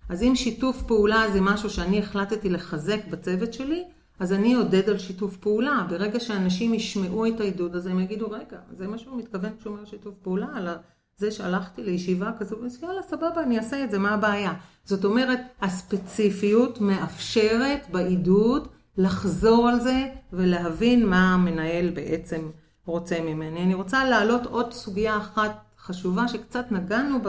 אז 0.09 0.23
אם 0.23 0.35
שיתוף 0.35 0.81
פעולה 0.81 1.25
זה 1.33 1.41
משהו 1.41 1.69
שאני 1.69 1.99
החלטתי 1.99 2.49
לחזק 2.49 2.99
בצוות 3.09 3.53
שלי, 3.53 3.83
אז 4.19 4.33
אני 4.33 4.55
אעודד 4.55 4.89
על 4.89 4.97
שיתוף 4.97 5.37
פעולה. 5.37 5.85
ברגע 5.89 6.19
שאנשים 6.19 6.73
ישמעו 6.73 7.27
את 7.27 7.39
העידוד 7.39 7.75
הזה, 7.75 7.91
הם 7.91 7.99
יגידו, 7.99 8.29
רגע, 8.29 8.57
זה 8.77 8.87
מה 8.87 8.97
שהוא 8.97 9.17
מתכוון 9.17 9.51
כשהוא 9.59 9.73
אומר 9.73 9.85
שיתוף 9.85 10.15
פעולה, 10.21 10.47
על 10.55 10.67
זה 11.17 11.31
שהלכתי 11.31 11.83
לישיבה 11.83 12.31
כזו, 12.39 12.65
אז 12.65 12.83
יאללה, 12.83 13.01
סבבה, 13.01 13.43
אני 13.43 13.57
אעשה 13.57 13.83
את 13.83 13.91
זה, 13.91 13.99
מה 13.99 14.13
הבעיה? 14.13 14.53
זאת 14.83 15.05
אומרת, 15.05 15.39
הספציפיות 15.61 16.81
מאפשרת 16.81 17.87
בעידוד 17.91 18.67
לחזור 18.97 19.69
על 19.69 19.79
זה 19.79 20.07
ולהבין 20.33 21.09
מה 21.09 21.33
המנהל 21.33 21.89
בעצם 21.89 22.49
רוצה 22.85 23.21
ממני. 23.21 23.63
אני 23.63 23.73
רוצה 23.73 24.05
להעלות 24.05 24.45
עוד 24.45 24.73
סוגיה 24.73 25.17
אחת 25.17 25.51
חשובה 25.79 26.27
שקצת 26.27 26.71
נגענו 26.71 27.19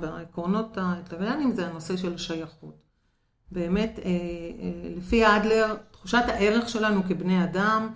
בעקרונות 0.00 0.78
האטריאנים, 0.78 1.52
זה 1.52 1.66
הנושא 1.66 1.96
של 1.96 2.18
שייכות. 2.18 2.74
באמת, 3.52 3.98
לפי 4.96 5.26
אדלר, 5.26 5.76
תחושת 5.90 6.22
הערך 6.26 6.68
שלנו 6.68 7.02
כבני 7.08 7.44
אדם 7.44 7.88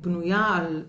בנויה 0.00 0.46
על 0.46 0.84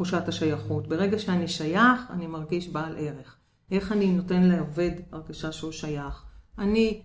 תחושת 0.00 0.28
השייכות. 0.28 0.88
ברגע 0.88 1.18
שאני 1.18 1.48
שייך, 1.48 2.00
אני 2.10 2.26
מרגיש 2.26 2.68
בעל 2.68 2.94
ערך. 2.98 3.36
איך 3.70 3.92
אני 3.92 4.12
נותן 4.12 4.42
לעובד 4.42 4.90
הרגשה 5.12 5.52
שהוא 5.52 5.72
שייך. 5.72 6.24
אני 6.58 7.02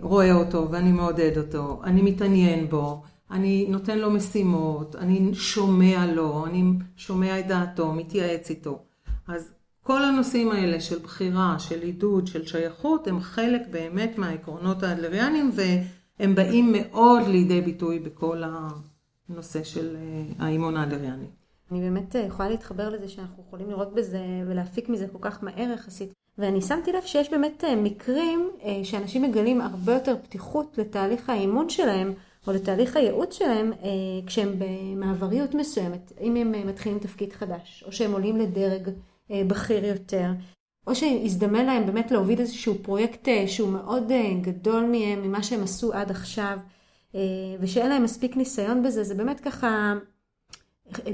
רואה 0.00 0.34
אותו 0.34 0.68
ואני 0.70 0.92
מעודד 0.92 1.38
אותו, 1.38 1.80
אני 1.84 2.02
מתעניין 2.02 2.68
בו, 2.68 3.02
אני 3.30 3.66
נותן 3.68 3.98
לו 3.98 4.10
משימות, 4.10 4.96
אני 4.96 5.34
שומע 5.34 6.06
לו, 6.06 6.46
אני 6.46 6.72
שומע 6.96 7.40
את 7.40 7.46
דעתו, 7.46 7.92
מתייעץ 7.92 8.50
איתו. 8.50 8.82
אז 9.28 9.52
כל 9.82 10.04
הנושאים 10.04 10.50
האלה 10.50 10.80
של 10.80 10.98
בחירה, 10.98 11.58
של 11.58 11.82
עידוד, 11.82 12.26
של 12.26 12.46
שייכות, 12.46 13.06
הם 13.06 13.20
חלק 13.20 13.62
באמת 13.70 14.18
מהעקרונות 14.18 14.82
האדלריאניים 14.82 15.50
והם 15.54 16.34
באים 16.34 16.72
מאוד 16.72 17.26
לידי 17.26 17.60
ביטוי 17.60 17.98
בכל 17.98 18.42
הנושא 19.28 19.64
של 19.64 19.96
אה, 19.96 20.44
האימון 20.46 20.76
האדלריאני. 20.76 21.26
אני 21.72 21.80
באמת 21.80 22.16
אה, 22.16 22.20
יכולה 22.20 22.48
להתחבר 22.48 22.88
לזה 22.88 23.08
שאנחנו 23.08 23.42
יכולים 23.46 23.70
לראות 23.70 23.94
בזה 23.94 24.20
ולהפיק 24.46 24.88
מזה 24.88 25.06
כל 25.12 25.18
כך 25.20 25.44
מהר 25.44 25.70
יחסית. 25.74 26.12
ואני 26.38 26.62
שמתי 26.62 26.92
לב 26.92 27.02
שיש 27.02 27.30
באמת 27.30 27.64
אה, 27.64 27.76
מקרים 27.76 28.50
שאנשים 28.82 29.22
מגלים 29.22 29.60
הרבה 29.60 29.94
יותר 29.94 30.16
פתיחות 30.22 30.78
לתהליך 30.78 31.30
האימון 31.30 31.68
שלהם 31.68 32.12
או 32.46 32.52
לתהליך 32.52 32.96
הייעוץ 32.96 33.34
שלהם 33.34 33.72
כשהם 34.26 34.54
במעבריות 34.58 35.54
מסוימת, 35.54 36.12
אם 36.20 36.36
הם 36.36 36.68
מתחילים 36.68 36.98
תפקיד 36.98 37.32
חדש, 37.32 37.84
או 37.86 37.92
שהם 37.92 38.12
עולים 38.12 38.36
לדרג 38.36 38.90
בכיר 39.30 39.84
יותר, 39.84 40.30
או 40.86 40.94
שהזדמן 40.94 41.66
להם 41.66 41.86
באמת 41.86 42.10
להוביל 42.10 42.40
איזשהו 42.40 42.74
פרויקט 42.82 43.28
שהוא 43.46 43.68
מאוד 43.68 44.12
גדול 44.40 44.84
מהם, 44.84 45.22
ממה 45.22 45.42
שהם 45.42 45.62
עשו 45.62 45.92
עד 45.92 46.10
עכשיו, 46.10 46.58
ושאין 47.60 47.88
להם 47.88 48.02
מספיק 48.02 48.36
ניסיון 48.36 48.82
בזה, 48.82 49.04
זה 49.04 49.14
באמת 49.14 49.40
ככה 49.40 49.94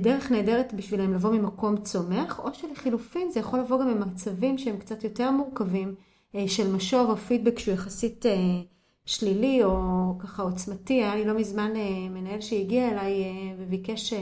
דרך 0.01 0.31
נהדרת 0.31 0.75
בשבילם 0.75 1.15
לבוא 1.15 1.31
ממקום 1.31 1.77
צומח, 1.77 2.39
או 2.39 2.55
שלחילופין 2.55 3.31
זה 3.31 3.41
יכול 3.41 3.61
לבוא 3.61 3.81
גם 3.81 3.95
במצבים 3.95 4.59
שהם 4.59 4.77
קצת 4.77 5.05
יותר 5.05 5.31
מורכבים, 5.31 5.95
אה, 6.35 6.49
של 6.49 6.73
משוב 6.73 7.11
או 7.11 7.17
פידבק 7.17 7.59
שהוא 7.59 7.75
יחסית 7.75 8.27
אה, 8.27 8.61
שלילי 9.05 9.65
או 9.65 9.79
ככה 10.19 10.43
עוצמתי. 10.43 10.95
היה 10.95 11.15
לי 11.15 11.25
לא 11.25 11.35
מזמן 11.35 11.77
אה, 11.77 12.09
מנהל 12.11 12.41
שהגיע 12.41 12.91
אליי 12.91 13.25
וביקש 13.59 14.15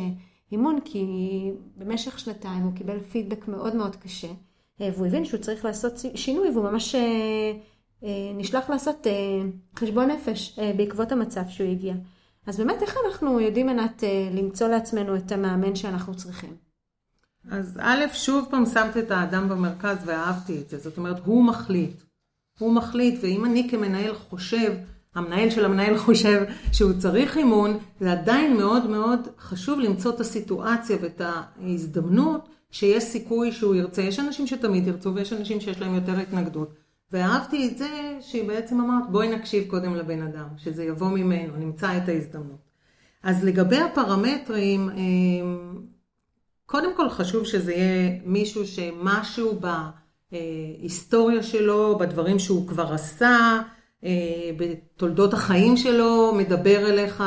אימון, 0.52 0.78
כי 0.84 1.04
במשך 1.76 2.18
שנתיים 2.18 2.62
הוא 2.62 2.72
קיבל 2.74 3.00
פידבק 3.00 3.48
מאוד 3.48 3.76
מאוד 3.76 3.96
קשה, 3.96 4.28
והוא 4.80 5.06
הבין 5.06 5.24
שהוא 5.24 5.40
צריך 5.40 5.64
לעשות 5.64 5.92
שינוי, 6.14 6.50
והוא 6.50 6.64
ממש 6.70 6.94
נשלח 8.34 8.70
לעשות 8.70 9.06
חשבון 9.76 10.10
נפש 10.10 10.58
בעקבות 10.76 11.12
המצב 11.12 11.42
שהוא 11.48 11.70
הגיע. 11.70 11.94
אז 12.48 12.56
באמת, 12.56 12.82
איך 12.82 12.96
אנחנו 13.06 13.40
יודעים, 13.40 13.68
ענת, 13.68 14.04
אה, 14.04 14.28
למצוא 14.32 14.68
לעצמנו 14.68 15.16
את 15.16 15.32
המאמן 15.32 15.76
שאנחנו 15.76 16.16
צריכים? 16.16 16.56
אז 17.50 17.78
א', 17.82 18.04
שוב 18.12 18.46
פעם 18.50 18.66
שמת 18.66 18.96
את 18.96 19.10
האדם 19.10 19.48
במרכז 19.48 19.96
ואהבתי 20.06 20.60
את 20.60 20.68
זה. 20.68 20.78
זאת 20.78 20.98
אומרת, 20.98 21.16
הוא 21.24 21.44
מחליט. 21.44 22.02
הוא 22.58 22.72
מחליט, 22.72 23.20
ואם 23.22 23.44
אני 23.44 23.68
כמנהל 23.70 24.14
חושב, 24.14 24.74
המנהל 25.14 25.50
של 25.50 25.64
המנהל 25.64 25.98
חושב 26.06 26.44
שהוא 26.72 26.92
צריך 26.98 27.36
אימון, 27.36 27.78
זה 28.00 28.12
עדיין 28.12 28.56
מאוד 28.56 28.86
מאוד 28.86 29.28
חשוב 29.38 29.80
למצוא 29.80 30.14
את 30.14 30.20
הסיטואציה 30.20 30.96
ואת 31.02 31.20
ההזדמנות 31.20 32.48
שיש 32.70 33.04
סיכוי 33.04 33.52
שהוא 33.52 33.74
ירצה. 33.74 34.02
יש 34.02 34.18
אנשים 34.18 34.46
שתמיד 34.46 34.86
ירצו 34.86 35.14
ויש 35.14 35.32
אנשים 35.32 35.60
שיש 35.60 35.80
להם 35.80 35.94
יותר 35.94 36.18
התנגדות. 36.18 36.74
ואהבתי 37.12 37.68
את 37.68 37.78
זה 37.78 38.16
שהיא 38.20 38.48
בעצם 38.48 38.80
אמרת, 38.80 39.10
בואי 39.10 39.36
נקשיב 39.36 39.70
קודם 39.70 39.94
לבן 39.94 40.22
אדם, 40.22 40.48
שזה 40.56 40.84
יבוא 40.84 41.08
ממנו, 41.08 41.56
נמצא 41.56 41.96
את 41.96 42.08
ההזדמנות. 42.08 42.68
אז 43.22 43.44
לגבי 43.44 43.78
הפרמטרים, 43.78 44.90
אמ, 44.90 45.82
קודם 46.66 46.96
כל 46.96 47.08
חשוב 47.08 47.44
שזה 47.44 47.72
יהיה 47.72 48.18
מישהו 48.24 48.66
שמשהו 48.66 49.60
בהיסטוריה 50.30 51.42
שלו, 51.42 51.98
בדברים 51.98 52.38
שהוא 52.38 52.68
כבר 52.68 52.92
עשה, 52.92 53.60
אה, 54.04 54.50
בתולדות 54.56 55.32
החיים 55.32 55.76
שלו, 55.76 56.34
מדבר 56.34 56.88
אליך 56.88 57.24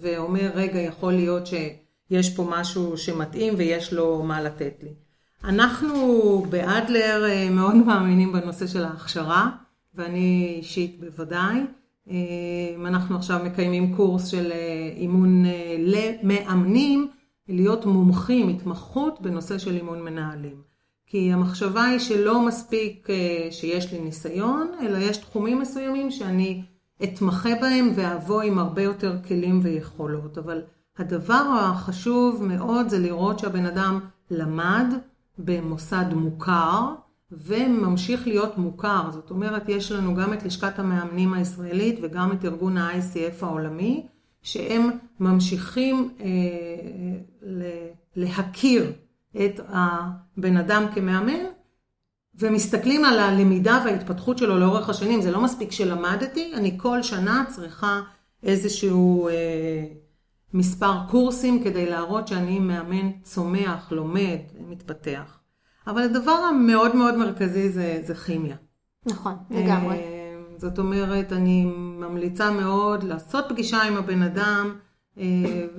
ואומר, 0.00 0.50
רגע, 0.54 0.78
יכול 0.78 1.12
להיות 1.12 1.46
שיש 1.46 2.34
פה 2.36 2.46
משהו 2.50 2.96
שמתאים 2.98 3.54
ויש 3.56 3.92
לו 3.92 4.22
מה 4.22 4.42
לתת 4.42 4.74
לי. 4.82 5.09
אנחנו 5.44 5.96
באדלר 6.50 7.24
אה, 7.28 7.50
מאוד 7.50 7.74
מאמינים 7.74 8.32
בנושא 8.32 8.66
של 8.66 8.84
ההכשרה, 8.84 9.50
ואני 9.94 10.54
אישית 10.58 11.00
בוודאי. 11.00 11.60
אה, 12.10 12.16
אנחנו 12.86 13.16
עכשיו 13.16 13.40
מקיימים 13.44 13.96
קורס 13.96 14.26
של 14.26 14.52
אה, 14.52 14.92
אימון 14.96 15.44
למאמנים, 15.78 17.08
להיות 17.48 17.86
מומחים, 17.86 18.48
התמחות 18.48 19.20
בנושא 19.20 19.58
של 19.58 19.76
אימון 19.76 20.02
מנהלים. 20.02 20.62
כי 21.06 21.32
המחשבה 21.32 21.84
היא 21.84 21.98
שלא 21.98 22.46
מספיק 22.46 23.08
שיש 23.50 23.92
לי 23.92 24.00
ניסיון, 24.00 24.70
אלא 24.82 24.98
יש 24.98 25.16
תחומים 25.16 25.58
מסוימים 25.58 26.10
שאני 26.10 26.62
אתמחה 27.02 27.50
בהם 27.60 27.92
ואבוא 27.94 28.42
עם 28.42 28.58
הרבה 28.58 28.82
יותר 28.82 29.16
כלים 29.28 29.60
ויכולות. 29.62 30.38
אבל 30.38 30.62
הדבר 30.98 31.58
החשוב 31.58 32.44
מאוד 32.44 32.88
זה 32.88 32.98
לראות 32.98 33.38
שהבן 33.38 33.66
אדם 33.66 34.00
למד, 34.30 34.94
במוסד 35.44 36.04
מוכר 36.12 36.94
וממשיך 37.32 38.26
להיות 38.26 38.58
מוכר. 38.58 39.10
זאת 39.10 39.30
אומרת, 39.30 39.68
יש 39.68 39.92
לנו 39.92 40.14
גם 40.14 40.32
את 40.32 40.42
לשכת 40.42 40.78
המאמנים 40.78 41.34
הישראלית 41.34 41.98
וגם 42.02 42.32
את 42.32 42.44
ארגון 42.44 42.76
ה-ICF 42.76 43.44
העולמי, 43.44 44.06
שהם 44.42 44.90
ממשיכים 45.20 46.14
אה, 46.20 46.26
להכיר 48.16 48.92
את 49.36 49.60
הבן 49.68 50.56
אדם 50.56 50.84
כמאמן 50.94 51.44
ומסתכלים 52.34 53.04
על 53.04 53.18
הלמידה 53.18 53.82
וההתפתחות 53.84 54.38
שלו 54.38 54.58
לאורך 54.58 54.88
השנים. 54.88 55.22
זה 55.22 55.30
לא 55.30 55.40
מספיק 55.40 55.72
שלמדתי, 55.72 56.52
אני 56.54 56.74
כל 56.76 57.02
שנה 57.02 57.44
צריכה 57.48 58.00
איזשהו... 58.42 59.28
אה, 59.28 59.84
מספר 60.54 60.92
קורסים 61.08 61.64
כדי 61.64 61.90
להראות 61.90 62.28
שאני 62.28 62.58
מאמן 62.58 63.10
צומח, 63.22 63.92
לומד, 63.92 64.38
מתפתח. 64.68 65.40
אבל 65.86 66.02
הדבר 66.02 66.30
המאוד 66.30 66.96
מאוד 66.96 67.16
מרכזי 67.16 67.68
זה, 67.68 68.00
זה 68.04 68.14
כימיה. 68.14 68.56
נכון, 69.06 69.34
לגמרי. 69.50 69.96
אה, 69.96 70.20
זאת 70.56 70.78
אומרת, 70.78 71.32
אני 71.32 71.64
ממליצה 71.74 72.50
מאוד 72.50 73.02
לעשות 73.02 73.44
פגישה 73.48 73.82
עם 73.82 73.96
הבן 73.96 74.22
אדם 74.22 74.74
אה, 75.18 75.24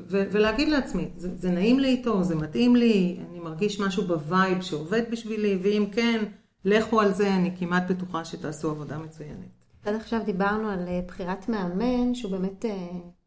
ולהגיד 0.08 0.70
לעצמי, 0.70 1.10
זה, 1.18 1.30
זה 1.36 1.52
נעים 1.52 1.80
לי 1.80 1.88
איתו, 1.88 2.24
זה 2.24 2.36
מתאים 2.36 2.76
לי, 2.76 3.20
אני 3.30 3.40
מרגיש 3.40 3.80
משהו 3.80 4.04
ב 4.04 4.15
vibe 4.15 4.62
שעובד 4.62 5.02
בשבילי, 5.12 5.60
ואם 5.64 5.86
כן, 5.92 6.24
לכו 6.66 7.02
על 7.02 7.14
זה, 7.14 7.36
אני 7.36 7.52
כמעט 7.60 7.92
בטוחה 7.92 8.26
שתעשו 8.26 8.70
עבודה 8.72 8.98
מצוינת. 8.98 9.66
עד 9.86 9.96
עכשיו 9.96 10.20
דיברנו 10.26 10.70
על 10.70 10.88
אה, 10.88 11.02
בחירת 11.08 11.50
מאמן 11.50 12.16
שהוא 12.16 12.32
באמת 12.32 12.66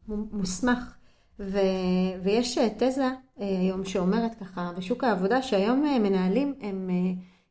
מוסמך 0.07 0.94
ו, 1.39 1.59
ויש 2.23 2.57
אה, 2.57 2.67
תזה 2.77 3.03
אה, 3.39 3.59
היום 3.59 3.85
שאומרת 3.85 4.35
ככה 4.35 4.71
בשוק 4.77 5.03
העבודה 5.03 5.41
שהיום 5.41 5.85
אה, 5.85 5.99
מנהלים 5.99 6.53
הם 6.61 6.89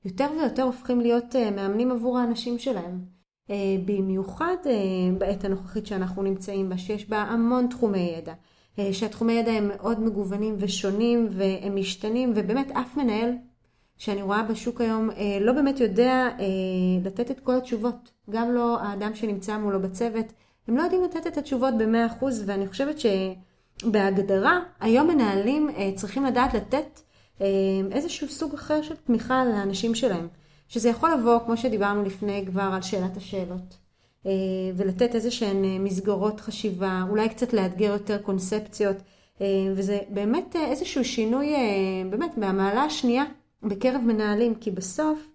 יותר 0.04 0.26
ויותר 0.38 0.62
הופכים 0.62 1.00
להיות 1.00 1.36
מאמנים 1.56 1.92
עבור 1.92 2.18
האנשים 2.18 2.58
שלהם. 2.58 3.14
במיוחד 3.84 4.56
בעת 5.18 5.44
הנוכחית 5.44 5.86
שאנחנו 5.86 6.22
נמצאים 6.22 6.68
בה, 6.68 6.78
שיש 6.78 7.08
בה 7.08 7.18
המון 7.18 7.66
תחומי 7.66 8.14
ידע. 8.18 8.34
שהתחומי 8.92 9.32
ידע 9.32 9.52
הם 9.52 9.68
מאוד 9.68 10.00
מגוונים 10.00 10.56
ושונים 10.58 11.28
והם 11.30 11.76
משתנים, 11.76 12.32
ובאמת 12.36 12.70
אף 12.70 12.96
מנהל 12.96 13.32
שאני 13.96 14.22
רואה 14.22 14.42
בשוק 14.42 14.80
היום 14.80 15.10
לא 15.40 15.52
באמת 15.52 15.80
יודע 15.80 16.28
לתת 17.04 17.30
את 17.30 17.40
כל 17.40 17.56
התשובות. 17.56 18.10
גם 18.30 18.52
לא 18.52 18.80
האדם 18.80 19.14
שנמצא 19.14 19.58
מולו 19.58 19.80
בצוות, 19.80 20.26
הם 20.68 20.76
לא 20.76 20.82
יודעים 20.82 21.02
לתת 21.02 21.26
את 21.26 21.38
התשובות 21.38 21.74
ב-100%, 21.78 22.24
ואני 22.46 22.68
חושבת 22.68 23.00
ש... 23.00 23.06
בהגדרה, 23.90 24.60
היום 24.80 25.08
מנהלים 25.08 25.70
אה, 25.70 25.90
צריכים 25.94 26.24
לדעת 26.24 26.54
לתת 26.54 27.00
אה, 27.40 27.46
איזשהו 27.92 28.28
סוג 28.28 28.54
אחר 28.54 28.82
של 28.82 28.96
תמיכה 28.96 29.44
לאנשים 29.44 29.94
שלהם. 29.94 30.28
שזה 30.68 30.88
יכול 30.88 31.12
לבוא, 31.12 31.38
כמו 31.46 31.56
שדיברנו 31.56 32.02
לפני 32.02 32.44
כבר, 32.46 32.70
על 32.74 32.82
שאלת 32.82 33.16
השאלות. 33.16 33.76
אה, 34.26 34.32
ולתת 34.76 35.14
איזה 35.14 35.30
שהן 35.30 35.64
מסגרות 35.84 36.40
חשיבה, 36.40 37.04
אולי 37.08 37.28
קצת 37.28 37.52
לאתגר 37.52 37.92
יותר 37.92 38.18
קונספציות. 38.18 38.96
וזה 39.74 39.98
באמת 40.08 40.56
איזשהו 40.56 41.04
שינוי, 41.04 41.54
באמת, 42.10 42.38
מהמעלה 42.38 42.82
השנייה 42.82 43.24
בקרב 43.62 44.00
מנהלים, 44.04 44.54
כי 44.54 44.70
בסוף 44.70 45.33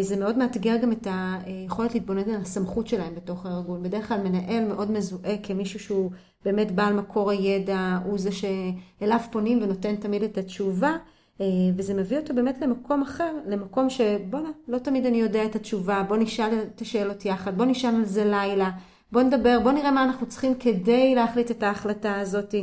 זה 0.00 0.16
מאוד 0.16 0.38
מאתגר 0.38 0.76
גם 0.76 0.92
את 0.92 1.06
היכולת 1.10 1.94
להתבונן 1.94 2.30
על 2.30 2.40
הסמכות 2.40 2.86
שלהם 2.86 3.14
בתוך 3.14 3.46
הארגון. 3.46 3.82
בדרך 3.82 4.08
כלל 4.08 4.20
מנהל 4.22 4.64
מאוד 4.64 4.90
מזוהה 4.90 5.38
כמישהו 5.42 5.80
שהוא 5.80 6.10
באמת 6.44 6.72
בעל 6.72 6.94
מקור 6.94 7.30
הידע, 7.30 7.98
הוא 8.04 8.18
זה 8.18 8.30
שאליו 8.32 9.20
פונים 9.30 9.62
ונותן 9.62 9.96
תמיד 9.96 10.22
את 10.22 10.38
התשובה, 10.38 10.96
אה, 11.40 11.46
וזה 11.76 11.94
מביא 11.94 12.18
אותו 12.18 12.34
באמת 12.34 12.58
למקום 12.60 13.02
אחר, 13.02 13.32
למקום 13.46 13.90
שבואנה, 13.90 14.50
לא 14.68 14.78
תמיד 14.78 15.06
אני 15.06 15.20
יודע 15.20 15.44
את 15.44 15.56
התשובה, 15.56 16.02
בוא 16.08 16.16
נשאל 16.16 16.58
את 16.74 16.80
השאלות 16.80 17.24
יחד, 17.24 17.56
בוא 17.56 17.64
נשאל 17.64 17.94
על 17.94 18.04
זה 18.04 18.24
לילה. 18.24 18.70
בוא 19.12 19.22
נדבר, 19.22 19.60
בוא 19.62 19.72
נראה 19.72 19.90
מה 19.90 20.04
אנחנו 20.04 20.26
צריכים 20.26 20.54
כדי 20.54 21.14
להחליט 21.14 21.50
את 21.50 21.62
ההחלטה 21.62 22.20
הזאת. 22.20 22.54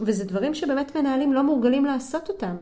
וזה 0.00 0.24
דברים 0.24 0.54
שבאמת 0.54 0.96
מנהלים 0.96 1.32
לא 1.32 1.42
מורגלים 1.42 1.84
לעשות 1.84 2.28
אותם. 2.28 2.56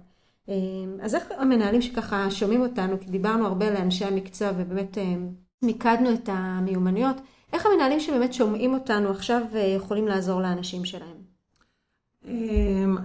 אה, 0.48 0.54
אז 1.02 1.14
איך 1.14 1.24
המנהלים 1.38 1.82
שככה 1.82 2.30
שומעים 2.30 2.60
אותנו, 2.60 3.00
כי 3.00 3.10
דיברנו 3.10 3.46
הרבה 3.46 3.70
לאנשי 3.70 4.04
המקצוע 4.04 4.50
ובאמת 4.56 4.98
אה, 4.98 5.14
מיקדנו 5.62 6.14
את 6.14 6.28
המיומנויות, 6.32 7.16
איך 7.52 7.66
המנהלים 7.66 8.00
שבאמת 8.00 8.34
שומעים 8.34 8.74
אותנו 8.74 9.10
עכשיו 9.10 9.42
אה, 9.54 9.60
יכולים 9.60 10.08
לעזור 10.08 10.40
לאנשים 10.40 10.84
שלהם? 10.84 11.30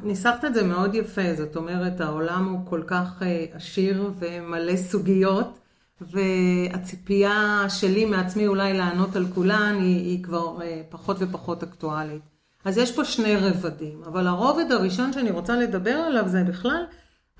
ניסחת 0.03 0.45
את 0.45 0.53
זה 0.53 0.63
מאוד 0.63 0.95
יפה, 0.95 1.35
זאת 1.37 1.55
אומרת 1.55 2.01
העולם 2.01 2.49
הוא 2.49 2.59
כל 2.69 2.81
כך 2.87 3.21
עשיר 3.53 4.11
ומלא 4.19 4.75
סוגיות, 4.75 5.59
והציפייה 6.01 7.65
שלי 7.69 8.05
מעצמי 8.05 8.47
אולי 8.47 8.73
לענות 8.73 9.15
על 9.15 9.25
כולן 9.33 9.75
היא, 9.79 9.97
היא 9.97 10.23
כבר 10.23 10.57
פחות 10.89 11.17
ופחות 11.19 11.63
אקטואלית. 11.63 12.21
אז 12.65 12.77
יש 12.77 12.95
פה 12.95 13.05
שני 13.05 13.35
רבדים, 13.35 14.03
אבל 14.05 14.27
הרובד 14.27 14.71
הראשון 14.71 15.13
שאני 15.13 15.31
רוצה 15.31 15.55
לדבר 15.55 15.95
עליו 15.95 16.27
זה 16.27 16.43
בכלל 16.43 16.83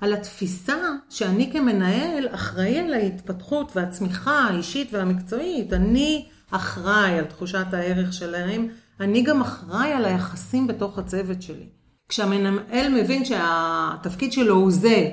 על 0.00 0.12
התפיסה 0.12 0.76
שאני 1.10 1.52
כמנהל 1.52 2.28
אחראי 2.30 2.78
על 2.78 2.94
ההתפתחות 2.94 3.76
והצמיחה 3.76 4.38
האישית 4.38 4.88
והמקצועית. 4.92 5.72
אני 5.72 6.26
אחראי 6.50 7.18
על 7.18 7.24
תחושת 7.24 7.66
הערך 7.72 8.12
שלהם, 8.12 8.68
אני 9.00 9.22
גם 9.22 9.40
אחראי 9.40 9.92
על 9.92 10.04
היחסים 10.04 10.66
בתוך 10.66 10.98
הצוות 10.98 11.42
שלי. 11.42 11.66
כשהמנהל 12.08 13.02
מבין 13.02 13.24
שהתפקיד 13.24 14.32
שלו 14.32 14.54
הוא 14.54 14.70
זה, 14.70 15.10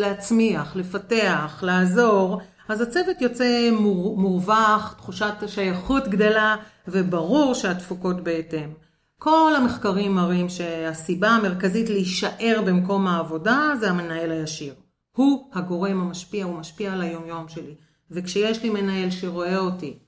להצמיח, 0.00 0.76
לפתח, 0.76 1.60
לעזור, 1.62 2.40
אז 2.68 2.80
הצוות 2.80 3.20
יוצא 3.20 3.70
מורווח, 4.16 4.94
תחושת 4.98 5.42
השייכות 5.42 6.08
גדלה, 6.08 6.56
וברור 6.88 7.54
שהתפוקות 7.54 8.24
בהתאם. 8.24 8.85
כל 9.18 9.52
המחקרים 9.56 10.14
מראים 10.14 10.48
שהסיבה 10.48 11.28
המרכזית 11.28 11.88
להישאר 11.88 12.62
במקום 12.66 13.06
העבודה 13.06 13.72
זה 13.80 13.90
המנהל 13.90 14.30
הישיר. 14.30 14.74
הוא 15.16 15.50
הגורם 15.52 16.00
המשפיע, 16.00 16.44
הוא 16.44 16.58
משפיע 16.58 16.92
על 16.92 17.00
היומיום 17.00 17.48
שלי. 17.48 17.74
וכשיש 18.10 18.62
לי 18.62 18.70
מנהל 18.70 19.10
שרואה 19.10 19.58
אותי, 19.58 19.98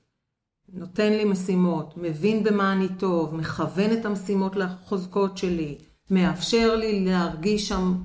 נותן 0.73 1.13
לי 1.13 1.25
משימות, 1.25 1.93
מבין 1.97 2.43
במה 2.43 2.73
אני 2.73 2.87
טוב, 2.97 3.35
מכוון 3.35 3.93
את 3.93 4.05
המשימות 4.05 4.55
לחוזקות 4.55 5.37
שלי, 5.37 5.77
מאפשר 6.11 6.75
לי 6.75 7.05
להרגיש 7.05 7.67
שם 7.67 7.95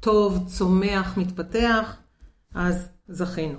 טוב, 0.00 0.46
צומח, 0.46 1.16
מתפתח, 1.16 1.96
אז 2.54 2.88
זכינו. 3.08 3.58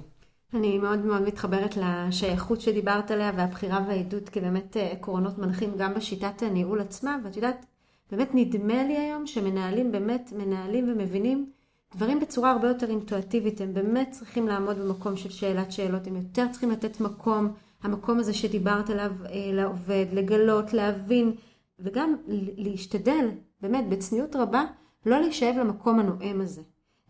אני 0.55 0.77
מאוד 0.77 1.05
מאוד 1.05 1.21
מתחברת 1.21 1.77
לשייכות 1.77 2.62
שדיברת 2.62 3.12
עליה 3.12 3.31
והבחירה 3.35 3.85
והעדות 3.88 4.29
כבאמת 4.29 4.77
אה, 4.77 4.91
עקרונות 4.91 5.38
מנחים 5.38 5.71
גם 5.77 5.93
בשיטת 5.93 6.41
הניהול 6.41 6.81
עצמה, 6.81 7.17
ואת 7.24 7.35
יודעת, 7.35 7.65
באמת 8.12 8.29
נדמה 8.33 8.83
לי 8.83 8.97
היום 8.97 9.27
שמנהלים 9.27 9.91
באמת 9.91 10.33
מנהלים 10.35 10.89
ומבינים 10.91 11.51
דברים 11.95 12.19
בצורה 12.19 12.51
הרבה 12.51 12.67
יותר 12.67 12.89
אינטואטיבית, 12.89 13.62
הם 13.62 13.74
באמת 13.74 14.07
צריכים 14.12 14.47
לעמוד 14.47 14.77
במקום 14.79 15.17
של 15.17 15.29
שאלת 15.29 15.71
שאלות, 15.71 16.07
הם 16.07 16.15
יותר 16.15 16.45
צריכים 16.51 16.71
לתת 16.71 17.00
מקום, 17.00 17.53
המקום 17.83 18.19
הזה 18.19 18.33
שדיברת 18.33 18.89
עליו 18.89 19.12
אה, 19.25 19.51
לעובד, 19.53 20.05
לגלות, 20.13 20.74
להבין, 20.74 21.31
וגם 21.79 22.15
להשתדל, 22.57 23.29
באמת, 23.62 23.89
בצניעות 23.89 24.35
רבה, 24.35 24.63
לא 25.05 25.19
להישאב 25.19 25.55
למקום 25.59 26.00
הנואם 26.00 26.41
הזה. 26.41 26.62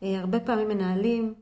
אה, 0.03 0.19
הרבה 0.19 0.39
פעמים 0.39 0.67
מנהלים 0.67 1.33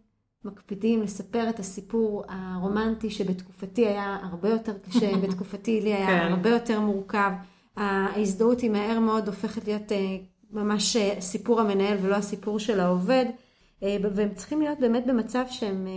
מקפידים 0.45 1.01
לספר 1.01 1.49
את 1.49 1.59
הסיפור 1.59 2.23
הרומנטי 2.29 3.09
שבתקופתי 3.09 3.87
היה 3.87 4.17
הרבה 4.21 4.49
יותר 4.49 4.73
קשה, 4.77 5.17
בתקופתי 5.23 5.81
לי 5.81 5.93
היה 5.93 6.07
כן. 6.07 6.31
הרבה 6.31 6.49
יותר 6.49 6.79
מורכב. 6.79 7.31
ההזדהות 7.77 8.61
היא 8.61 8.69
מהר 8.69 8.99
מאוד 8.99 9.27
הופכת 9.27 9.67
להיות 9.67 9.91
אה, 9.91 10.17
ממש 10.51 10.95
אה, 10.95 11.21
סיפור 11.21 11.61
המנהל 11.61 11.97
ולא 12.01 12.15
הסיפור 12.15 12.59
של 12.59 12.79
העובד. 12.79 13.25
אה, 13.83 13.97
והם 14.15 14.33
צריכים 14.33 14.61
להיות 14.61 14.79
באמת 14.79 15.07
במצב 15.07 15.45
שהם 15.49 15.87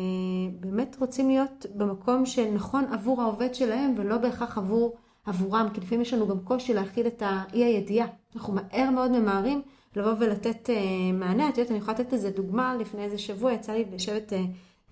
באמת 0.60 0.96
רוצים 1.00 1.28
להיות 1.28 1.66
במקום 1.74 2.26
שנכון 2.26 2.84
עבור 2.92 3.22
העובד 3.22 3.54
שלהם 3.54 3.94
ולא 3.96 4.18
בהכרח 4.18 4.58
עבור 4.58 4.96
עבורם, 5.26 5.68
כי 5.74 5.80
לפעמים 5.80 6.02
יש 6.02 6.14
לנו 6.14 6.28
גם 6.28 6.38
קושי 6.40 6.74
להכיל 6.74 7.06
את 7.06 7.22
האי 7.26 7.64
הידיעה. 7.64 8.06
אנחנו 8.36 8.54
מהר 8.54 8.90
מאוד 8.90 9.10
ממהרים 9.10 9.62
לבוא 9.96 10.12
ולתת 10.18 10.70
uh, 10.70 11.12
מענה. 11.14 11.48
את 11.48 11.58
יודעת, 11.58 11.70
אני 11.70 11.78
יכולה 11.78 11.98
לתת 11.98 12.12
איזה 12.12 12.30
דוגמה, 12.30 12.76
לפני 12.80 13.04
איזה 13.04 13.18
שבוע 13.18 13.52
יצא 13.52 13.72
לי 13.72 13.84
לשבת 13.92 14.32
uh, 14.32 14.36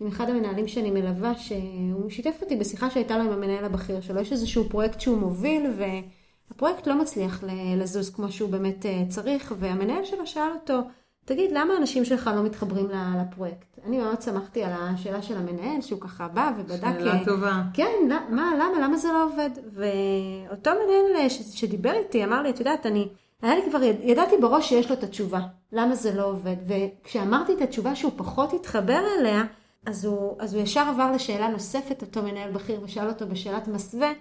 עם 0.00 0.06
אחד 0.06 0.30
המנהלים 0.30 0.68
שאני 0.68 0.90
מלווה, 0.90 1.34
שהוא 1.38 2.10
שיתף 2.10 2.38
אותי 2.42 2.56
בשיחה 2.56 2.90
שהייתה 2.90 3.18
לו 3.18 3.24
עם 3.24 3.32
המנהל 3.32 3.64
הבכיר 3.64 4.00
שלו. 4.00 4.20
יש 4.20 4.32
איזשהו 4.32 4.68
פרויקט 4.68 5.00
שהוא 5.00 5.18
מוביל, 5.18 5.66
והפרויקט 5.78 6.86
לא 6.86 6.94
מצליח 7.00 7.44
לזוז 7.76 8.10
כמו 8.10 8.32
שהוא 8.32 8.50
באמת 8.50 8.84
uh, 8.84 9.08
צריך, 9.08 9.54
והמנהל 9.58 10.04
שלו 10.04 10.26
שאל 10.26 10.50
אותו, 10.54 10.80
תגיד, 11.24 11.50
למה 11.52 11.74
האנשים 11.74 12.04
שלך 12.04 12.30
לא 12.36 12.42
מתחברים 12.42 12.88
לפרויקט? 13.20 13.78
אני 13.86 13.98
מאוד 13.98 14.22
שמחתי 14.22 14.64
על 14.64 14.72
השאלה 14.74 15.22
של 15.22 15.36
המנהל, 15.36 15.80
שהוא 15.80 16.00
ככה 16.00 16.28
בא 16.28 16.52
ובדק... 16.58 16.98
שאלה 16.98 17.24
טובה. 17.24 17.62
כן, 17.74 18.08
מה, 18.30 18.52
למה, 18.54 18.80
למה 18.82 18.96
זה 18.96 19.08
לא 19.12 19.24
עובד? 19.24 19.50
ואותו 19.72 20.70
מנהל 20.70 21.28
שדיבר 21.28 21.92
איתי 21.92 22.24
אמר 22.24 22.42
לי, 22.42 22.50
את 22.50 22.58
יודעת, 22.58 22.86
אני... 22.86 23.08
היה 23.42 23.54
לי 23.54 23.62
כבר, 23.70 23.82
ידעתי 23.82 24.36
בראש 24.36 24.68
שיש 24.68 24.88
לו 24.88 24.94
את 24.94 25.02
התשובה, 25.02 25.40
למה 25.72 25.94
זה 25.94 26.14
לא 26.14 26.24
עובד. 26.24 26.56
וכשאמרתי 26.68 27.52
את 27.52 27.60
התשובה 27.60 27.94
שהוא 27.96 28.12
פחות 28.16 28.52
התחבר 28.52 29.00
אליה, 29.18 29.44
אז 29.86 30.04
הוא, 30.04 30.36
אז 30.38 30.54
הוא 30.54 30.62
ישר 30.62 30.80
עבר 30.80 31.12
לשאלה 31.12 31.48
נוספת, 31.48 32.02
אותו 32.02 32.22
מנהל 32.22 32.50
בכיר, 32.50 32.80
ושאל 32.82 33.08
אותו 33.08 33.26
בשאלת 33.26 33.68
מסווה, 33.68 34.12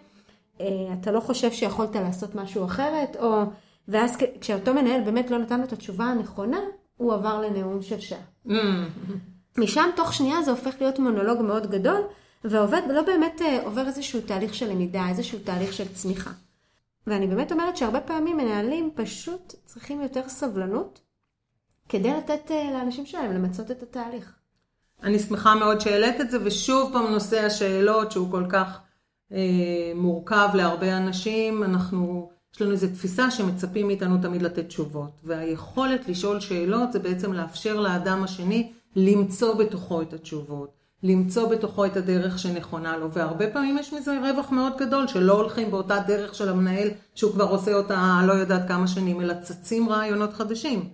אה, 0.62 0.68
אתה 1.02 1.12
לא 1.12 1.20
חושב 1.20 1.52
שיכולת 1.52 1.96
לעשות 1.96 2.36
משהו 2.36 2.66
אחרת? 2.66 3.16
או... 3.20 3.44
ואז 3.88 4.18
כשאותו 4.42 4.74
מנהל 4.74 5.02
באמת 5.02 5.32
לא 5.32 5.38
נתן 5.38 5.60
לו 5.60 5.66
את 5.66 5.74
התשובה 5.74 6.06
הנכונה, 6.06 6.60
הוא 6.98 7.14
עבר 7.14 7.42
לנאום 7.42 7.82
של 7.82 8.00
שעה. 8.00 8.20
Mm. 8.48 8.52
משם 9.58 9.90
תוך 9.96 10.14
שנייה 10.14 10.42
זה 10.42 10.52
הופך 10.52 10.76
להיות 10.82 11.00
מונולוג 11.00 11.42
מאוד 11.42 11.72
גדול, 11.72 12.02
והעובד 12.44 12.82
לא 12.90 13.02
באמת 13.02 13.42
אה, 13.42 13.64
עובר 13.64 13.88
איזשהו 13.88 14.22
תהליך 14.22 14.54
של 14.54 14.70
למידה, 14.70 15.10
איזשהו 15.10 15.40
תהליך 15.44 15.74
של 15.74 15.94
צמיחה. 15.94 16.32
ואני 17.08 17.28
באמת 17.28 17.52
אומרת 17.52 17.78
שהרבה 17.78 18.02
פעמים 18.02 18.38
מנהלים 18.38 18.92
פשוט 18.96 19.56
צריכים 19.66 20.02
יותר 20.02 20.30
סבלנות 20.30 21.02
כדי 21.90 22.14
לתת 22.14 22.52
אה, 22.52 22.72
לאנשים 22.74 23.06
שלהם 23.06 23.34
למצות 23.34 23.72
את 23.72 23.84
התהליך. 23.84 24.34
אני 25.04 25.20
שמחה 25.20 25.56
מאוד 25.56 25.82
שהעלית 25.82 26.22
את 26.22 26.32
זה, 26.32 26.38
ושוב 26.44 26.94
פעם 26.94 27.12
נושא 27.12 27.46
השאלות 27.46 28.12
שהוא 28.12 28.32
כל 28.32 28.44
כך 28.50 28.80
אה, 29.32 29.92
מורכב 29.96 30.50
להרבה 30.54 30.98
אנשים, 30.98 31.64
אנחנו, 31.64 32.30
יש 32.56 32.62
לנו 32.62 32.72
איזו 32.72 32.88
תפיסה 32.88 33.32
שמצפים 33.32 33.88
מאיתנו 33.88 34.18
תמיד 34.22 34.42
לתת 34.42 34.68
תשובות, 34.68 35.22
והיכולת 35.24 36.10
לשאול 36.10 36.40
שאלות 36.40 36.94
זה 36.94 37.00
בעצם 37.00 37.34
לאפשר 37.34 37.80
לאדם 37.80 38.24
השני 38.24 38.72
למצוא 38.96 39.54
בתוכו 39.56 40.02
את 40.02 40.14
התשובות. 40.14 40.83
למצוא 41.04 41.48
בתוכו 41.50 41.86
את 41.86 41.98
הדרך 41.98 42.40
שנכונה 42.40 42.98
לו, 42.98 43.12
והרבה 43.12 43.50
פעמים 43.50 43.78
יש 43.78 43.94
מזה 43.94 44.20
רווח 44.20 44.52
מאוד 44.52 44.74
גדול, 44.78 45.08
שלא 45.08 45.34
הולכים 45.34 45.72
באותה 45.72 46.00
דרך 46.08 46.36
של 46.36 46.50
המנהל, 46.50 46.90
שהוא 47.16 47.32
כבר 47.32 47.50
עושה 47.50 47.74
אותה 47.74 48.22
לא 48.28 48.34
יודעת 48.34 48.68
כמה 48.68 48.88
שנים, 48.88 49.22
אלא 49.22 49.34
צצים 49.42 49.90
רעיונות 49.90 50.34
חדשים. 50.34 50.90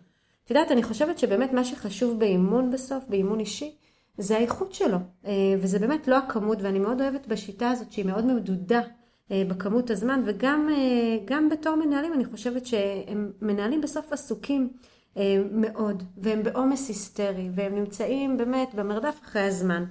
את 0.46 0.50
יודעת, 0.50 0.72
אני 0.72 0.84
חושבת 0.84 1.20
שבאמת 1.20 1.54
מה 1.54 1.64
שחשוב 1.64 2.20
באימון 2.20 2.72
בסוף, 2.72 3.04
באימון 3.10 3.40
אישי, 3.40 3.76
זה 4.18 4.38
האיכות 4.38 4.74
שלו. 4.74 4.98
אה, 5.26 5.32
וזה 5.62 5.80
באמת 5.80 6.08
לא 6.08 6.18
הכמות, 6.18 6.58
ואני 6.62 6.80
מאוד 6.80 7.02
אוהבת 7.02 7.28
בשיטה 7.28 7.70
הזאת 7.70 7.92
שהיא 7.92 8.06
מאוד 8.06 8.26
מדודה 8.26 8.82
אה, 9.32 9.44
בכמות 9.48 9.90
הזמן, 9.90 10.24
וגם 10.26 10.70
אה, 11.32 11.38
בתור 11.52 11.76
מנהלים 11.76 12.14
אני 12.14 12.26
חושבת 12.26 12.66
שהם 12.66 13.32
מנהלים 13.42 13.82
בסוף 13.82 14.14
עסוקים 14.14 14.70
מאוד, 15.52 16.04
והם 16.18 16.44
בעומס 16.44 16.88
היסטרי, 16.88 17.50
והם 17.56 17.76
נמצאים 17.76 18.38
באמת 18.38 18.76
במרדף 18.76 19.20
אחרי 19.24 19.42
הזמן. 19.42 19.86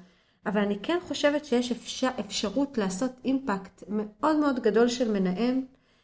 אבל 0.49 0.61
אני 0.61 0.79
כן 0.83 0.99
חושבת 1.09 1.45
שיש 1.45 1.73
אפשר, 1.73 2.09
אפשרות 2.21 2.79
לעשות 2.79 3.11
אימפקט 3.25 3.85
מאוד 3.89 4.37
מאוד 4.37 4.61
גדול 4.61 4.89
של 4.89 5.13
מנהל, 5.13 5.55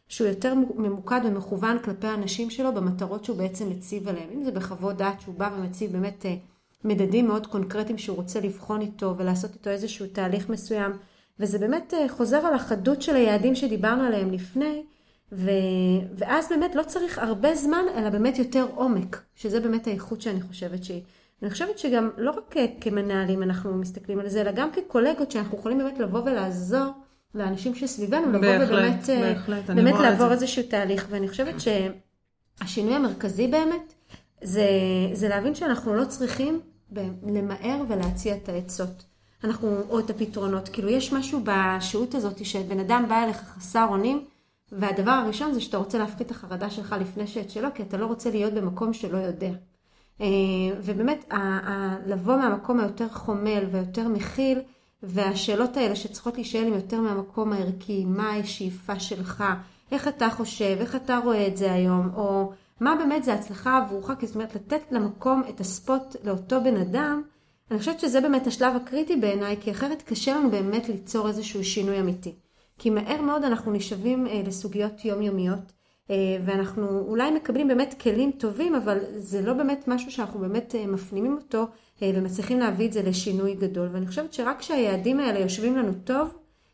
שהוא 0.07 0.27
יותר 0.27 0.53
ממוקד 0.55 1.21
ומכוון 1.23 1.79
כלפי 1.79 2.07
האנשים 2.07 2.49
שלו 2.49 2.73
במטרות 2.73 3.25
שהוא 3.25 3.37
בעצם 3.37 3.69
מציב 3.69 4.07
עליהם. 4.07 4.29
אם 4.33 4.43
זה 4.43 4.51
בחוות 4.51 4.97
דעת 4.97 5.21
שהוא 5.21 5.35
בא 5.35 5.49
ומציב 5.57 5.91
באמת 5.91 6.25
אה, 6.25 6.35
מדדים 6.83 7.27
מאוד 7.27 7.47
קונקרטיים 7.47 7.97
שהוא 7.97 8.17
רוצה 8.17 8.39
לבחון 8.39 8.81
איתו 8.81 9.15
ולעשות 9.17 9.53
איתו 9.53 9.69
איזשהו 9.69 10.07
תהליך 10.07 10.49
מסוים. 10.49 10.91
וזה 11.39 11.59
באמת 11.59 11.93
אה, 11.93 12.09
חוזר 12.09 12.37
על 12.37 12.53
החדות 12.53 13.01
של 13.01 13.15
היעדים 13.15 13.55
שדיברנו 13.55 14.03
עליהם 14.03 14.31
לפני, 14.31 14.83
ו... 15.31 15.49
ואז 16.17 16.49
באמת 16.49 16.75
לא 16.75 16.83
צריך 16.83 17.19
הרבה 17.19 17.55
זמן, 17.55 17.83
אלא 17.95 18.09
באמת 18.09 18.37
יותר 18.37 18.67
עומק, 18.75 19.21
שזה 19.35 19.59
באמת 19.59 19.87
האיכות 19.87 20.21
שאני 20.21 20.41
חושבת 20.41 20.83
שהיא. 20.83 21.01
אני 21.41 21.49
חושבת 21.49 21.79
שגם 21.79 22.09
לא 22.17 22.31
רק 22.31 22.55
כמנהלים 22.81 23.43
אנחנו 23.43 23.77
מסתכלים 23.77 24.19
על 24.19 24.29
זה, 24.29 24.41
אלא 24.41 24.51
גם 24.51 24.71
כקולגות 24.71 25.31
שאנחנו 25.31 25.57
יכולים 25.57 25.77
באמת 25.77 25.99
לבוא 25.99 26.21
ולעזור 26.25 26.91
לאנשים 27.35 27.75
שסביבנו, 27.75 28.27
לבוא 28.27 28.39
בהחלט, 28.39 28.69
ובאמת 28.69 29.09
בהחלט, 29.09 29.69
באמת 29.69 29.95
לעבור 29.99 30.31
איזשהו 30.31 30.63
תהליך. 30.63 31.07
ואני 31.09 31.27
חושבת 31.27 31.55
שהשינוי 31.59 32.95
המרכזי 32.95 33.47
באמת, 33.47 33.93
זה, 34.43 34.67
זה 35.13 35.27
להבין 35.27 35.55
שאנחנו 35.55 35.95
לא 35.95 36.05
צריכים 36.05 36.59
למהר 37.23 37.81
ולהציע 37.87 38.35
את 38.35 38.49
העצות. 38.49 39.05
אנחנו, 39.43 39.81
או 39.89 39.99
את 39.99 40.09
הפתרונות. 40.09 40.69
כאילו, 40.69 40.89
יש 40.89 41.13
משהו 41.13 41.41
בשהות 41.43 42.15
הזאת 42.15 42.45
שבן 42.45 42.79
אדם 42.79 43.05
בא 43.09 43.23
אליך 43.23 43.37
חסר 43.37 43.85
אונים, 43.89 44.25
והדבר 44.71 45.11
הראשון 45.11 45.53
זה 45.53 45.61
שאתה 45.61 45.77
רוצה 45.77 45.97
להפחית 45.97 46.27
את 46.27 46.31
החרדה 46.31 46.69
שלך 46.69 46.95
לפני 46.99 47.27
שאת 47.27 47.49
שלו, 47.49 47.69
כי 47.75 47.83
אתה 47.83 47.97
לא 47.97 48.05
רוצה 48.05 48.29
להיות 48.29 48.53
במקום 48.53 48.93
שלא 48.93 49.17
יודע. 49.17 49.51
אה, 50.21 50.27
ובאמת, 50.77 51.25
לבוא 52.05 52.35
מהמקום 52.37 52.79
היותר 52.79 53.09
חומל 53.09 53.63
ויותר 53.71 54.07
מכיל, 54.07 54.59
והשאלות 55.03 55.77
האלה 55.77 55.95
שצריכות 55.95 56.35
להישאל 56.35 56.67
עם 56.67 56.73
יותר 56.73 57.01
מהמקום 57.01 57.53
הערכי, 57.53 58.05
מה 58.05 58.33
השאיפה 58.33 58.99
שלך, 58.99 59.43
איך 59.91 60.07
אתה 60.07 60.29
חושב, 60.29 60.77
איך 60.79 60.95
אתה 60.95 61.17
רואה 61.17 61.47
את 61.47 61.57
זה 61.57 61.73
היום, 61.73 62.09
או 62.15 62.51
מה 62.79 62.95
באמת 62.95 63.23
זה 63.23 63.33
הצלחה 63.33 63.77
עבורך, 63.77 64.11
כי 64.19 64.27
זאת 64.27 64.35
אומרת 64.35 64.55
לתת 64.55 64.81
למקום 64.91 65.43
את 65.49 65.59
הספוט 65.59 66.15
לאותו 66.23 66.63
בן 66.63 66.77
אדם, 66.77 67.21
אני 67.71 67.79
חושבת 67.79 67.99
שזה 67.99 68.21
באמת 68.21 68.47
השלב 68.47 68.75
הקריטי 68.75 69.15
בעיניי, 69.15 69.57
כי 69.61 69.71
אחרת 69.71 70.01
קשה 70.01 70.35
לנו 70.35 70.51
באמת 70.51 70.89
ליצור 70.89 71.27
איזשהו 71.27 71.63
שינוי 71.63 71.99
אמיתי. 71.99 72.35
כי 72.77 72.89
מהר 72.89 73.21
מאוד 73.21 73.43
אנחנו 73.43 73.71
נשאבים 73.71 74.27
אה, 74.27 74.41
לסוגיות 74.45 75.05
יומיומיות, 75.05 75.73
ואנחנו 76.45 76.99
אולי 76.99 77.31
מקבלים 77.31 77.67
באמת 77.67 77.95
כלים 78.01 78.31
טובים, 78.31 78.75
אבל 78.75 78.99
זה 79.15 79.41
לא 79.41 79.53
באמת 79.53 79.87
משהו 79.87 80.11
שאנחנו 80.11 80.39
באמת 80.39 80.75
אה, 80.75 80.87
מפנימים 80.87 81.37
אותו 81.41 81.67
אה, 82.01 82.11
ומצליחים 82.15 82.59
להביא 82.59 82.87
את 82.87 82.93
זה 82.93 83.01
לשינוי 83.01 83.55
גדול. 83.55 83.89
ואני 83.91 84.07
חושבת 84.07 84.33
שרק 84.33 84.59
כשהיעדים 84.59 85.19
האלה 85.19 85.39
יושבים 85.39 85.77
לנו 85.77 85.91
טוב, 86.03 86.33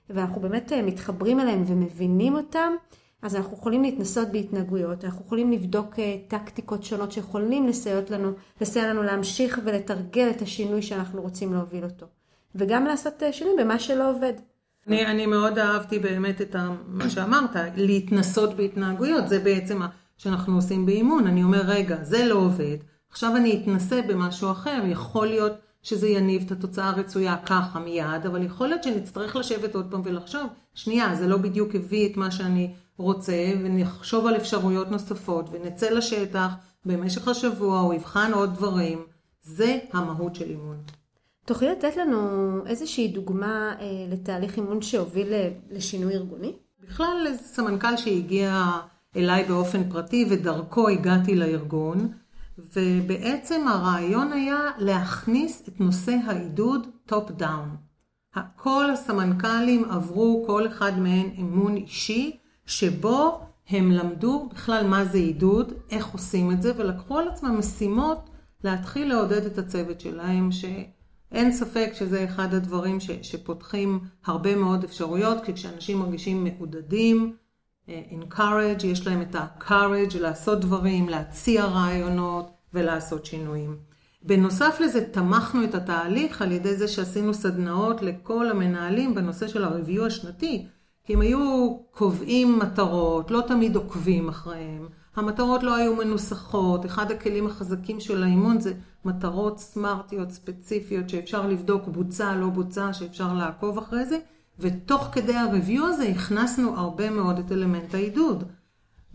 ואנחנו 0.09 0.41
באמת 0.41 0.73
אה, 0.73 0.81
מתחברים 0.81 1.39
אליהם 1.39 1.63
ומבינים 1.67 2.35
אותם, 2.35 2.73
אז 3.21 3.35
אנחנו 3.35 3.57
יכולים 3.57 3.83
להתנסות 3.83 4.27
בהתנהגויות, 4.27 5.05
אנחנו 5.05 5.25
יכולים 5.25 5.51
לבדוק 5.51 5.99
אה, 5.99 6.17
טקטיקות 6.27 6.83
שונות 6.83 7.11
שיכולים 7.11 7.67
לסייע 7.67 8.01
לנו, 8.09 8.31
לסייע 8.61 8.89
לנו 8.89 9.03
להמשיך 9.03 9.59
ולתרגל 9.65 10.29
את 10.29 10.41
השינוי 10.41 10.81
שאנחנו 10.81 11.21
רוצים 11.21 11.53
להוביל 11.53 11.83
אותו. 11.83 12.05
וגם 12.55 12.85
לעשות 12.85 13.23
אה, 13.23 13.33
שינוי 13.33 13.53
במה 13.63 13.79
שלא 13.79 14.09
עובד. 14.09 14.33
אני, 14.87 15.05
אני 15.05 15.25
מאוד 15.25 15.57
אהבתי 15.57 15.99
באמת 15.99 16.41
את 16.41 16.55
מה 16.87 17.09
שאמרת, 17.09 17.55
להתנסות 17.75 18.53
בהתנהגויות, 18.53 19.29
זה 19.29 19.39
בעצם 19.39 19.79
מה 19.79 19.87
שאנחנו 20.17 20.55
עושים 20.55 20.85
באימון. 20.85 21.27
אני 21.27 21.43
אומר, 21.43 21.61
רגע, 21.65 22.03
זה 22.03 22.25
לא 22.25 22.35
עובד, 22.35 22.77
עכשיו 23.09 23.35
אני 23.35 23.61
אתנסה 23.61 24.01
במשהו 24.01 24.51
אחר, 24.51 24.81
יכול 24.85 25.27
להיות 25.27 25.53
שזה 25.83 26.07
יניב 26.07 26.43
את 26.45 26.51
התוצאה 26.51 26.89
הרצויה 26.89 27.37
ככה 27.45 27.79
מיד, 27.79 28.25
אבל 28.25 28.43
יכול 28.43 28.67
להיות 28.67 28.83
שנצטרך 28.83 29.35
לשבת 29.35 29.75
עוד 29.75 29.87
פעם 29.91 30.01
ולחשוב, 30.05 30.47
שנייה, 30.73 31.15
זה 31.15 31.27
לא 31.27 31.37
בדיוק 31.37 31.75
הביא 31.75 32.11
את 32.11 32.17
מה 32.17 32.31
שאני 32.31 32.73
רוצה, 32.97 33.53
ונחשוב 33.63 34.27
על 34.27 34.35
אפשרויות 34.35 34.91
נוספות, 34.91 35.49
ונצא 35.51 35.89
לשטח 35.89 36.49
במשך 36.85 37.27
השבוע, 37.27 37.79
הוא 37.79 37.93
יבחן 37.93 38.31
עוד 38.33 38.53
דברים. 38.53 39.05
זה 39.43 39.79
המהות 39.93 40.35
של 40.35 40.49
אימון. 40.49 40.77
תוכלי 41.45 41.71
לתת 41.71 41.97
לנו 41.97 42.19
איזושהי 42.65 43.07
דוגמה 43.07 43.75
אה, 43.79 43.85
לתהליך 44.09 44.57
אימון 44.57 44.81
שהוביל 44.81 45.33
לשינוי 45.69 46.13
ארגוני? 46.13 46.53
בכלל, 46.83 47.27
סמנכ"ל 47.37 47.97
שהגיע 47.97 48.65
אליי 49.15 49.43
באופן 49.43 49.89
פרטי, 49.89 50.25
ודרכו 50.29 50.89
הגעתי 50.89 51.35
לארגון, 51.35 52.11
ובעצם 52.57 53.67
הרעיון 53.67 54.33
היה 54.33 54.59
להכניס 54.77 55.67
את 55.67 55.79
נושא 55.79 56.15
העידוד 56.25 56.87
top 57.05 57.31
down. 57.31 57.75
כל 58.55 58.91
הסמנכ"לים 58.91 59.85
עברו, 59.91 60.43
כל 60.47 60.67
אחד 60.67 60.99
מהם 60.99 61.29
אימון 61.37 61.77
אישי, 61.77 62.37
שבו 62.65 63.41
הם 63.69 63.91
למדו 63.91 64.49
בכלל 64.53 64.87
מה 64.87 65.05
זה 65.05 65.17
עידוד, 65.17 65.73
איך 65.89 66.07
עושים 66.07 66.51
את 66.51 66.61
זה, 66.61 66.71
ולקחו 66.77 67.17
על 67.17 67.27
עצמם 67.27 67.59
משימות 67.59 68.29
להתחיל 68.63 69.09
לעודד 69.09 69.45
את 69.45 69.57
הצוות 69.57 70.01
שלהם, 70.01 70.49
שאין 71.31 71.51
ספק 71.51 71.91
שזה 71.93 72.23
אחד 72.23 72.53
הדברים 72.53 72.99
ש, 72.99 73.11
שפותחים 73.21 73.99
הרבה 74.25 74.55
מאוד 74.55 74.83
אפשרויות, 74.83 75.43
כי 75.45 75.53
כשאנשים 75.53 75.99
מרגישים 75.99 76.43
מעודדים, 76.43 77.35
אה, 77.89 78.01
encourage, 78.11 78.85
יש 78.85 79.07
להם 79.07 79.21
את 79.21 79.35
ה-courage 79.35 80.17
לעשות 80.19 80.61
דברים, 80.61 81.09
להציע 81.09 81.65
רעיונות 81.65 82.51
ולעשות 82.73 83.25
שינויים. 83.25 83.77
בנוסף 84.23 84.77
לזה, 84.79 85.05
תמכנו 85.11 85.63
את 85.63 85.75
התהליך 85.75 86.41
על 86.41 86.51
ידי 86.51 86.75
זה 86.75 86.87
שעשינו 86.87 87.33
סדנאות 87.33 88.01
לכל 88.01 88.49
המנהלים 88.49 89.15
בנושא 89.15 89.47
של 89.47 89.63
ה-review 89.63 90.01
השנתי. 90.05 90.67
כי 91.03 91.13
הם 91.13 91.21
היו 91.21 91.77
קובעים 91.91 92.59
מטרות, 92.59 93.31
לא 93.31 93.43
תמיד 93.47 93.75
עוקבים 93.75 94.29
אחריהם. 94.29 94.87
המטרות 95.15 95.63
לא 95.63 95.75
היו 95.75 95.95
מנוסחות, 95.95 96.85
אחד 96.85 97.11
הכלים 97.11 97.47
החזקים 97.47 97.99
של 97.99 98.23
האימון 98.23 98.59
זה 98.59 98.73
מטרות 99.05 99.59
סמארטיות 99.59 100.31
ספציפיות 100.31 101.09
שאפשר 101.09 101.47
לבדוק 101.47 101.87
בוצע, 101.87 102.35
לא 102.35 102.49
בוצע, 102.49 102.93
שאפשר 102.93 103.33
לעקוב 103.33 103.77
אחרי 103.77 104.05
זה, 104.05 104.17
ותוך 104.59 105.09
כדי 105.11 105.35
הריוויו 105.35 105.87
הזה 105.87 106.03
הכנסנו 106.03 106.77
הרבה 106.77 107.09
מאוד 107.09 107.39
את 107.39 107.51
אלמנט 107.51 107.93
העידוד. 107.93 108.43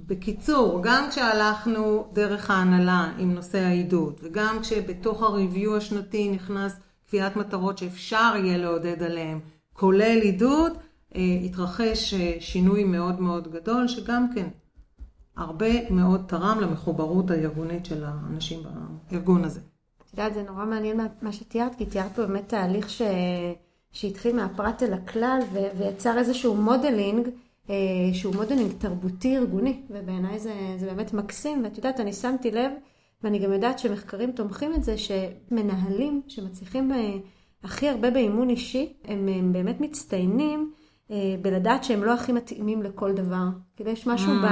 בקיצור, 0.00 0.80
גם 0.82 1.10
כשהלכנו 1.10 2.06
דרך 2.12 2.50
ההנהלה 2.50 3.12
עם 3.18 3.34
נושא 3.34 3.58
העידוד, 3.58 4.20
וגם 4.22 4.58
כשבתוך 4.62 5.22
הריוויו 5.22 5.76
השנתי 5.76 6.30
נכנס 6.30 6.80
קביעת 7.08 7.36
מטרות 7.36 7.78
שאפשר 7.78 8.32
יהיה 8.36 8.58
לעודד 8.58 9.02
עליהן, 9.02 9.40
כולל 9.72 10.18
עידוד, 10.22 10.72
אה, 11.16 11.20
התרחש 11.44 12.14
אה, 12.14 12.36
שינוי 12.40 12.84
מאוד 12.84 13.20
מאוד 13.20 13.52
גדול, 13.52 13.88
שגם 13.88 14.26
כן 14.34 14.48
הרבה 15.36 15.90
מאוד 15.90 16.24
תרם 16.26 16.58
למחוברות 16.60 17.30
הארגונית 17.30 17.86
של 17.86 18.04
האנשים 18.04 18.60
בארגון 19.10 19.44
הזה. 19.44 19.60
את 20.04 20.10
יודעת, 20.12 20.34
זה 20.34 20.42
נורא 20.42 20.64
מעניין 20.64 21.00
מה 21.22 21.32
שתיארת, 21.32 21.74
כי 21.74 21.86
תיארת 21.86 22.12
פה 22.12 22.26
באמת 22.26 22.48
תהליך 22.48 22.90
ש... 22.90 23.02
שהתחיל 23.92 24.36
מהפרט 24.36 24.82
אל 24.82 24.92
הכלל 24.92 25.38
ו... 25.52 25.58
ויצר 25.78 26.18
איזשהו 26.18 26.54
modeling, 26.54 27.28
אה, 27.70 27.74
שהוא 28.12 28.34
modeling 28.34 28.72
תרבותי 28.78 29.36
ארגוני, 29.36 29.80
ובעיניי 29.90 30.38
זה, 30.38 30.52
זה 30.78 30.86
באמת 30.86 31.12
מקסים, 31.12 31.64
ואת 31.64 31.76
יודעת, 31.76 32.00
אני 32.00 32.12
שמתי 32.12 32.50
לב, 32.50 32.72
ואני 33.22 33.38
גם 33.38 33.52
יודעת 33.52 33.78
שמחקרים 33.78 34.32
תומכים 34.32 34.74
את 34.74 34.84
זה, 34.84 34.94
שמנהלים 34.98 36.22
שמצליחים 36.28 36.92
הכי 37.62 37.88
הרבה 37.88 38.10
באימון 38.10 38.50
אישי, 38.50 38.92
הם, 39.04 39.28
הם 39.28 39.52
באמת 39.52 39.80
מצטיינים. 39.80 40.72
אה, 41.10 41.34
בלדעת 41.42 41.84
שהם 41.84 42.04
לא 42.04 42.14
הכי 42.14 42.32
מתאימים 42.32 42.82
לכל 42.82 43.12
דבר. 43.12 43.44
כאילו 43.76 43.90
יש 43.90 44.06
משהו 44.06 44.32
אממ, 44.32 44.46
ב, 44.46 44.48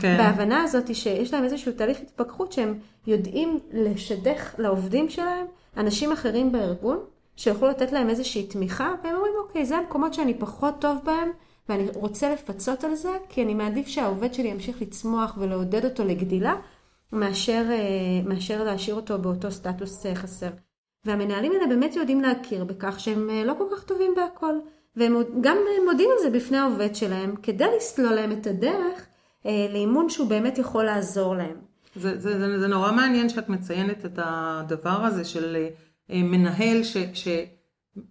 כן. 0.00 0.16
בהבנה 0.18 0.62
הזאת 0.62 0.94
שיש 0.94 1.34
להם 1.34 1.44
איזשהו 1.44 1.72
תהליך 1.72 2.00
התפכחות 2.00 2.52
שהם 2.52 2.78
יודעים 3.06 3.58
לשדך 3.72 4.54
לעובדים 4.58 5.08
שלהם 5.08 5.46
אנשים 5.76 6.12
אחרים 6.12 6.52
בארגון, 6.52 6.98
שיוכלו 7.36 7.68
לתת 7.68 7.92
להם 7.92 8.10
איזושהי 8.10 8.46
תמיכה, 8.46 8.94
והם 9.04 9.14
אומרים, 9.14 9.32
אוקיי, 9.46 9.66
זה 9.66 9.76
המקומות 9.76 10.14
שאני 10.14 10.34
פחות 10.34 10.74
טוב 10.80 10.98
בהם, 11.04 11.30
ואני 11.68 11.88
רוצה 11.94 12.32
לפצות 12.32 12.84
על 12.84 12.94
זה, 12.94 13.16
כי 13.28 13.42
אני 13.42 13.54
מעדיף 13.54 13.86
שהעובד 13.86 14.34
שלי 14.34 14.48
ימשיך 14.48 14.82
לצמוח 14.82 15.36
ולעודד 15.38 15.84
אותו 15.84 16.04
לגדילה, 16.04 16.54
מאשר, 17.12 17.64
אה, 17.70 18.28
מאשר 18.28 18.64
להשאיר 18.64 18.96
אותו 18.96 19.18
באותו 19.18 19.50
סטטוס 19.50 20.06
חסר. 20.14 20.50
והמנהלים 21.04 21.52
האלה 21.52 21.66
באמת 21.66 21.96
יודעים 21.96 22.20
להכיר 22.20 22.64
בכך 22.64 23.00
שהם 23.00 23.30
לא 23.44 23.54
כל 23.58 23.64
כך 23.72 23.84
טובים 23.84 24.14
בהכל. 24.16 24.54
והם 24.96 25.22
גם 25.40 25.56
מודים 25.90 26.10
על 26.12 26.22
זה 26.22 26.30
בפני 26.30 26.58
העובד 26.58 26.94
שלהם, 26.94 27.34
כדי 27.42 27.66
לסלול 27.76 28.12
להם 28.12 28.32
את 28.32 28.46
הדרך 28.46 29.06
אה, 29.46 29.66
לאימון 29.72 30.08
שהוא 30.08 30.28
באמת 30.28 30.58
יכול 30.58 30.84
לעזור 30.84 31.36
להם. 31.36 31.56
זה, 31.96 32.18
זה, 32.18 32.38
זה, 32.38 32.58
זה 32.60 32.66
נורא 32.66 32.92
מעניין 32.92 33.28
שאת 33.28 33.48
מציינת 33.48 34.04
את 34.04 34.18
הדבר 34.22 35.04
הזה 35.04 35.24
של 35.24 35.56
אה, 36.10 36.22
מנהל 36.22 36.82
ש, 36.82 36.96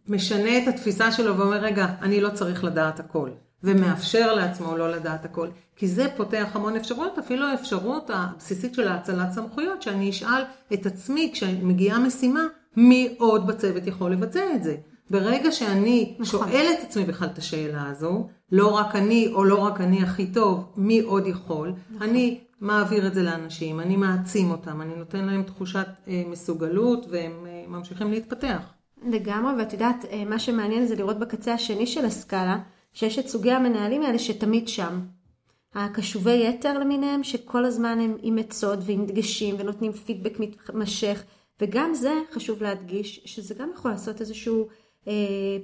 שמשנה 0.05 0.57
את 0.57 0.67
התפיסה 0.67 1.11
שלו 1.11 1.37
ואומר, 1.37 1.57
רגע, 1.57 1.87
אני 2.01 2.21
לא 2.21 2.29
צריך 2.29 2.63
לדעת 2.63 2.99
הכל. 2.99 3.29
ומאפשר 3.63 4.33
לעצמו 4.33 4.77
לא 4.77 4.91
לדעת 4.91 5.25
הכל. 5.25 5.47
כי 5.75 5.87
זה 5.87 6.07
פותח 6.17 6.49
המון 6.53 6.75
אפשרויות, 6.75 7.17
אפילו 7.17 7.45
האפשרות 7.45 8.09
הבסיסית 8.13 8.73
של 8.73 8.87
האצלת 8.87 9.31
סמכויות, 9.31 9.81
שאני 9.81 10.09
אשאל 10.09 10.43
את 10.73 10.85
עצמי 10.85 11.29
כשמגיעה 11.33 11.99
משימה, 11.99 12.43
מי 12.75 13.15
עוד 13.17 13.47
בצוות 13.47 13.87
יכול 13.87 14.11
לבצע 14.11 14.41
את 14.55 14.63
זה. 14.63 14.75
ברגע 15.09 15.51
שאני 15.51 16.15
נכון. 16.19 16.25
שואלת 16.25 16.79
את 16.79 16.83
עצמי 16.83 17.05
בכלל 17.05 17.27
את 17.27 17.37
השאלה 17.37 17.89
הזו, 17.89 18.27
לא 18.51 18.67
רק 18.67 18.95
אני 18.95 19.31
או 19.33 19.43
לא 19.43 19.57
רק 19.57 19.81
אני 19.81 20.03
הכי 20.03 20.27
טוב, 20.27 20.73
מי 20.77 20.99
עוד 20.99 21.27
יכול, 21.27 21.73
נכון. 21.89 22.09
אני 22.09 22.39
מעביר 22.61 23.07
את 23.07 23.13
זה 23.13 23.23
לאנשים, 23.23 23.79
אני 23.79 23.95
מעצים 23.95 24.51
אותם, 24.51 24.81
אני 24.81 24.95
נותן 24.95 25.25
להם 25.25 25.43
תחושת 25.43 25.87
אה, 26.07 26.23
מסוגלות 26.27 27.05
והם 27.09 27.47
אה, 27.47 27.63
ממשיכים 27.67 28.11
להתפתח. 28.11 28.73
לגמרי, 29.05 29.53
ואת 29.57 29.73
יודעת, 29.73 30.05
אה, 30.11 30.25
מה 30.25 30.39
שמעניין 30.39 30.85
זה 30.85 30.95
לראות 30.95 31.19
בקצה 31.19 31.53
השני 31.53 31.87
של 31.87 32.05
הסקאלה, 32.05 32.59
שיש 32.93 33.19
את 33.19 33.27
סוגי 33.27 33.51
המנהלים 33.51 34.03
האלה 34.03 34.19
שתמיד 34.19 34.67
שם. 34.67 34.99
הקשובי 35.75 36.47
יתר 36.47 36.79
למיניהם, 36.79 37.23
שכל 37.23 37.65
הזמן 37.65 37.99
הם 37.99 38.17
עם 38.21 38.37
עצות 38.37 38.79
ועם 38.81 39.05
דגשים 39.05 39.55
ונותנים 39.59 39.91
פידבק 39.91 40.39
מתמשך, 40.39 41.23
וגם 41.61 41.93
זה 41.93 42.13
חשוב 42.33 42.63
להדגיש, 42.63 43.21
שזה 43.25 43.55
גם 43.55 43.69
יכול 43.75 43.91
לעשות 43.91 44.21
איזשהו 44.21 44.67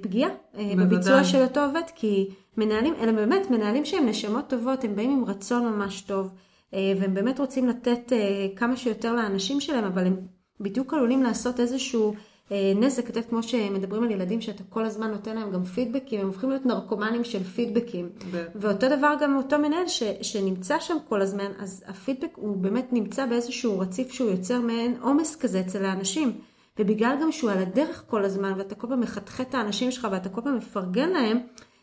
פגיעה 0.00 0.30
אה, 0.58 0.72
בביצוע 0.78 1.24
של 1.24 1.42
אותו 1.42 1.64
עובד, 1.64 1.82
כי 1.94 2.28
מנהלים, 2.56 2.94
אלה 3.00 3.12
באמת 3.12 3.50
מנהלים 3.50 3.84
שהם 3.84 4.06
נשמות 4.06 4.48
טובות, 4.48 4.84
הם 4.84 4.96
באים 4.96 5.10
עם 5.10 5.24
רצון 5.24 5.64
ממש 5.64 6.00
טוב, 6.00 6.30
אה, 6.74 6.92
והם 7.00 7.14
באמת 7.14 7.40
רוצים 7.40 7.68
לתת 7.68 8.12
כמה 8.56 8.76
שיותר 8.76 9.14
לאנשים 9.14 9.60
שלהם, 9.60 9.84
אבל 9.84 10.06
הם 10.06 10.16
בדיוק 10.60 10.94
עלולים 10.94 11.22
לעשות 11.22 11.60
איזשהו 11.60 12.14
אה, 12.52 12.72
נזק, 12.76 13.02
את 13.02 13.08
יודעת, 13.08 13.30
כמו 13.30 13.42
שמדברים 13.42 14.02
על 14.02 14.10
ילדים 14.10 14.40
שאתה 14.40 14.62
כל 14.68 14.84
הזמן 14.84 15.10
נותן 15.10 15.34
להם 15.36 15.50
גם 15.50 15.64
פידבקים, 15.64 16.20
הם 16.20 16.26
הופכים 16.26 16.50
להיות 16.50 16.66
נרקומנים 16.66 17.24
של 17.24 17.44
פידבקים. 17.44 18.08
ב- 18.32 18.44
ואותו 18.54 18.88
דבר 18.96 19.14
גם 19.20 19.36
אותו 19.36 19.58
מנהל 19.58 19.88
ש, 19.88 20.02
שנמצא 20.22 20.80
שם 20.80 20.96
כל 21.08 21.22
הזמן, 21.22 21.50
אז 21.58 21.84
הפידבק 21.86 22.30
הוא 22.36 22.56
באמת 22.56 22.92
נמצא 22.92 23.26
באיזשהו 23.26 23.78
רציף 23.78 24.12
שהוא 24.12 24.30
יוצר 24.30 24.60
מעין 24.60 24.96
עומס 25.00 25.36
כזה 25.36 25.60
אצל 25.60 25.84
האנשים. 25.84 26.32
ובגלל 26.78 27.16
גם 27.22 27.32
שהוא 27.32 27.50
על 27.50 27.58
הדרך 27.58 28.04
כל 28.06 28.24
הזמן, 28.24 28.54
ואתה 28.56 28.74
כל 28.74 28.86
פעם 28.86 29.00
מחתכת 29.00 29.48
את 29.48 29.54
האנשים 29.54 29.90
שלך 29.90 30.08
ואתה 30.12 30.28
כל 30.28 30.40
פעם 30.40 30.56
מפרגן 30.56 31.08
להם, 31.08 31.38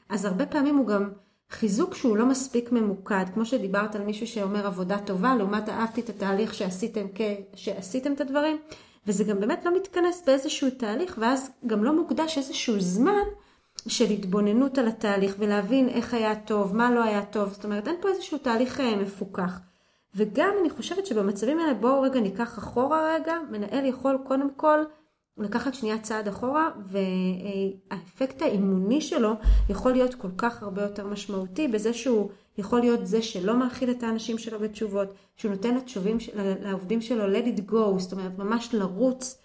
אז 0.09 0.25
הרבה 0.25 0.45
פעמים 0.45 0.77
הוא 0.77 0.87
גם 0.87 1.09
חיזוק 1.51 1.95
שהוא 1.95 2.17
לא 2.17 2.25
מספיק 2.25 2.71
ממוקד. 2.71 3.25
כמו 3.33 3.45
שדיברת 3.45 3.95
על 3.95 4.01
מישהו 4.01 4.27
שאומר 4.27 4.67
עבודה 4.67 4.97
טובה, 4.99 5.35
לעומת 5.35 5.69
אהבתי 5.69 6.01
את 6.01 6.09
התהליך 6.09 6.53
שעשיתם. 6.53 7.05
שעשיתם 7.55 8.13
את 8.13 8.21
הדברים, 8.21 8.57
וזה 9.07 9.23
גם 9.23 9.39
באמת 9.39 9.65
לא 9.65 9.75
מתכנס 9.75 10.23
באיזשהו 10.25 10.69
תהליך, 10.69 11.17
ואז 11.21 11.51
גם 11.67 11.83
לא 11.83 11.95
מוקדש 11.95 12.37
איזשהו 12.37 12.79
זמן 12.79 13.23
של 13.87 14.09
התבוננות 14.09 14.77
על 14.77 14.87
התהליך 14.87 15.35
ולהבין 15.39 15.89
איך 15.89 16.13
היה 16.13 16.35
טוב, 16.35 16.75
מה 16.75 16.91
לא 16.91 17.03
היה 17.03 17.25
טוב. 17.25 17.49
זאת 17.53 17.63
אומרת, 17.63 17.87
אין 17.87 17.95
פה 18.01 18.09
איזשהו 18.09 18.37
תהליך 18.37 18.79
אה, 18.79 18.95
מפוקח. 18.95 19.59
וגם 20.15 20.53
אני 20.61 20.69
חושבת 20.69 21.05
שבמצבים 21.05 21.59
האלה, 21.59 21.73
בואו 21.73 22.01
רגע 22.01 22.19
ניקח 22.19 22.57
אחורה 22.57 23.15
רגע, 23.15 23.37
מנהל 23.51 23.85
יכול 23.85 24.17
קודם 24.23 24.49
כל 24.55 24.79
לקחת 25.37 25.73
שנייה 25.73 25.99
צעד 25.99 26.27
אחורה, 26.27 26.69
והאפקט 27.91 28.41
האימוני 28.41 29.01
שלו 29.01 29.33
יכול 29.69 29.91
להיות 29.91 30.15
כל 30.15 30.31
כך 30.37 30.63
הרבה 30.63 30.81
יותר 30.81 31.07
משמעותי 31.07 31.67
בזה 31.67 31.93
שהוא 31.93 32.29
יכול 32.57 32.79
להיות 32.79 33.07
זה 33.07 33.21
שלא 33.21 33.57
מאכיל 33.57 33.91
את 33.91 34.03
האנשים 34.03 34.37
שלו 34.37 34.59
בתשובות, 34.59 35.13
שהוא 35.35 35.51
נותן 35.51 35.75
לתשובים, 35.75 36.17
לעובדים 36.61 37.01
שלו 37.01 37.33
let 37.33 37.45
it 37.45 37.71
go, 37.71 37.97
זאת 37.99 38.11
אומרת 38.11 38.37
ממש 38.37 38.73
לרוץ, 38.73 39.37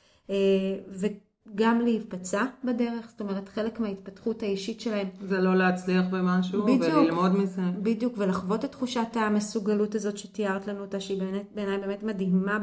וגם 1.54 1.80
להיפצע 1.80 2.44
בדרך, 2.64 3.08
זאת 3.08 3.20
אומרת 3.20 3.48
חלק 3.48 3.80
מההתפתחות 3.80 4.42
האישית 4.42 4.80
שלהם 4.80 5.08
זה 5.20 5.40
לא 5.40 5.56
להצליח 5.56 6.04
במשהו 6.10 6.62
בדיוק. 6.62 6.82
וללמוד 6.82 7.32
מזה. 7.32 7.62
בדיוק, 7.82 8.14
ולחוות 8.16 8.64
את 8.64 8.72
תחושת 8.72 9.06
המסוגלות 9.14 9.94
הזאת 9.94 10.18
שתיארת 10.18 10.66
לנו 10.66 10.80
אותה, 10.80 11.00
שהיא 11.00 11.22
בעיניי 11.54 11.78
באמת 11.78 12.02
מדהימה 12.02 12.58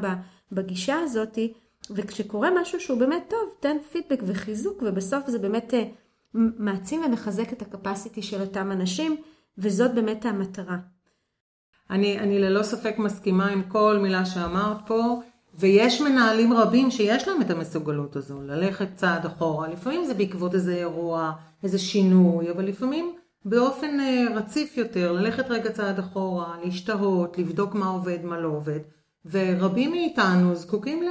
בגישה 0.52 1.00
הזאת, 1.00 1.40
וכשקורה 1.92 2.50
משהו 2.62 2.80
שהוא 2.80 3.00
באמת 3.00 3.24
טוב, 3.30 3.40
תן 3.60 3.78
פידבק 3.92 4.24
וחיזוק, 4.26 4.84
ובסוף 4.86 5.28
זה 5.28 5.40
באמת 5.40 5.74
אה, 5.74 5.84
מעצים 6.34 7.02
ומחזק 7.04 7.54
את 7.54 7.62
הקפסיטי 7.62 8.22
של 8.22 8.42
אותם 8.42 8.72
אנשים, 8.72 9.16
וזאת 9.58 9.96
באמת 9.96 10.26
המטרה. 10.26 10.78
אני, 11.90 12.20
אני 12.20 12.40
ללא 12.40 12.64
ספק 12.64 12.96
מסכימה 12.98 13.48
עם 13.48 13.64
כל 13.64 14.00
מילה 14.02 14.26
שאמרת 14.26 14.78
פה, 14.88 15.22
ויש 15.60 16.02
מנהלים 16.02 16.54
רבים 16.54 16.92
שיש 16.92 17.28
להם 17.28 17.42
את 17.42 17.52
המסוגלות 17.52 18.16
הזו, 18.16 18.42
ללכת 18.42 18.88
צעד 18.96 19.26
אחורה. 19.26 19.68
לפעמים 19.68 20.06
זה 20.06 20.14
בעקבות 20.14 20.54
איזה 20.54 20.76
אירוע, 20.76 21.32
איזה 21.64 21.80
שינוי, 21.80 22.52
אבל 22.52 22.66
לפעמים 22.66 23.16
באופן 23.46 24.00
אה, 24.00 24.26
רציף 24.36 24.78
יותר, 24.78 25.12
ללכת 25.12 25.52
רגע 25.52 25.72
צעד 25.72 26.00
אחורה, 26.00 26.56
להשתהות, 26.64 27.38
לבדוק 27.38 27.76
מה 27.76 27.88
עובד, 27.88 28.24
מה 28.24 28.40
לא 28.40 28.48
עובד. 28.48 28.80
ורבים 29.26 29.92
מאיתנו 29.92 30.56
זקוקים 30.56 31.04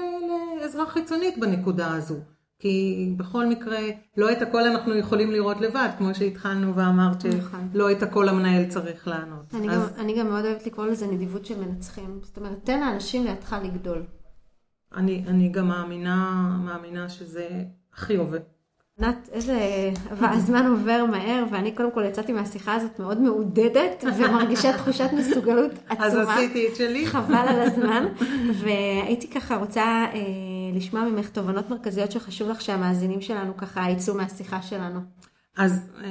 לעזרה 0.60 0.86
חיצונית 0.86 1.38
בנקודה 1.38 1.94
הזו. 1.94 2.16
כי 2.58 3.08
בכל 3.16 3.46
מקרה, 3.46 3.78
לא 4.16 4.32
את 4.32 4.42
הכל 4.42 4.62
אנחנו 4.62 4.94
יכולים 4.94 5.30
לראות 5.30 5.60
לבד, 5.60 5.88
כמו 5.98 6.14
שהתחלנו 6.14 6.74
ואמרת 6.74 7.26
נכון. 7.26 7.68
שלא 7.72 7.92
את 7.92 8.02
הכל 8.02 8.28
המנהל 8.28 8.64
צריך 8.68 9.08
לענות. 9.08 9.54
אני, 9.54 9.70
אז... 9.70 9.82
גם, 9.82 10.00
אני 10.04 10.18
גם 10.18 10.28
מאוד 10.28 10.44
אוהבת 10.44 10.66
לקרוא 10.66 10.86
לזה 10.86 11.06
נדיבות 11.06 11.46
של 11.46 11.60
מנצחים. 11.60 12.20
זאת 12.22 12.36
אומרת, 12.36 12.58
תן 12.64 12.80
לאנשים 12.80 13.24
לידך 13.24 13.56
לגדול. 13.64 14.02
אני, 14.94 15.24
אני 15.26 15.48
גם 15.48 15.68
מאמינה, 15.68 16.48
מאמינה 16.64 17.08
שזה 17.08 17.48
הכי 17.94 18.16
עובד. 18.16 18.40
ענת, 18.98 19.28
איזה... 19.32 19.58
הזמן 20.10 20.66
עובר 20.66 21.04
מהר, 21.10 21.44
ואני 21.50 21.72
קודם 21.72 21.90
כל 21.92 22.04
יצאתי 22.08 22.32
מהשיחה 22.32 22.74
הזאת 22.74 22.98
מאוד 22.98 23.20
מעודדת, 23.20 24.04
ומרגישה 24.16 24.76
תחושת 24.76 25.08
מסוגלות 25.12 25.70
עצומה. 25.88 26.06
אז 26.06 26.28
עשיתי 26.28 26.68
את 26.68 26.76
שלי. 26.76 27.06
חבל 27.06 27.44
על 27.48 27.60
הזמן, 27.60 28.06
והייתי 28.60 29.30
ככה 29.30 29.56
רוצה 29.56 29.82
אה, 29.82 30.20
לשמוע 30.74 31.02
ממך 31.04 31.28
תובנות 31.28 31.70
מרכזיות 31.70 32.12
שחשוב 32.12 32.48
לך 32.48 32.60
שהמאזינים 32.60 33.20
שלנו 33.20 33.56
ככה 33.56 33.90
יצאו 33.90 34.14
מהשיחה 34.14 34.62
שלנו. 34.62 35.00
אז 35.56 35.90
אה, 36.04 36.10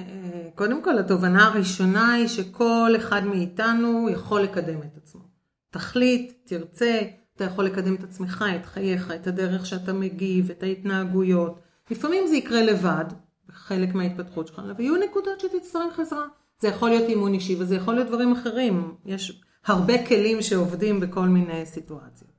קודם 0.55 0.83
כל, 0.83 0.99
התובנה 0.99 1.47
הראשונה 1.47 2.13
היא 2.13 2.27
שכל 2.27 2.93
אחד 2.95 3.25
מאיתנו 3.25 4.09
יכול 4.09 4.41
לקדם 4.41 4.77
את 4.79 4.97
עצמו. 4.97 5.21
תחליט, 5.69 6.33
תרצה, 6.45 6.99
אתה 7.41 7.49
יכול 7.49 7.65
לקדם 7.65 7.95
את 7.95 8.03
עצמך, 8.03 8.45
את 8.55 8.65
חייך, 8.65 9.11
את 9.11 9.27
הדרך 9.27 9.65
שאתה 9.65 9.93
מגיב, 9.93 10.51
את 10.51 10.63
ההתנהגויות. 10.63 11.59
לפעמים 11.91 12.27
זה 12.27 12.35
יקרה 12.35 12.61
לבד, 12.61 13.05
חלק 13.51 13.93
מההתפתחות 13.93 14.47
שלך, 14.47 14.59
אבל 14.59 14.79
יהיו 14.79 14.95
נקודות 14.95 15.39
שתצטרך 15.39 15.99
עזרה. 15.99 16.25
זה 16.59 16.67
יכול 16.67 16.89
להיות 16.89 17.09
אימון 17.09 17.33
אישי 17.33 17.55
וזה 17.59 17.75
יכול 17.75 17.93
להיות 17.93 18.07
דברים 18.07 18.31
אחרים. 18.31 18.95
יש 19.05 19.41
הרבה 19.65 20.05
כלים 20.05 20.41
שעובדים 20.41 20.99
בכל 20.99 21.27
מיני 21.27 21.65
סיטואציות. 21.65 22.31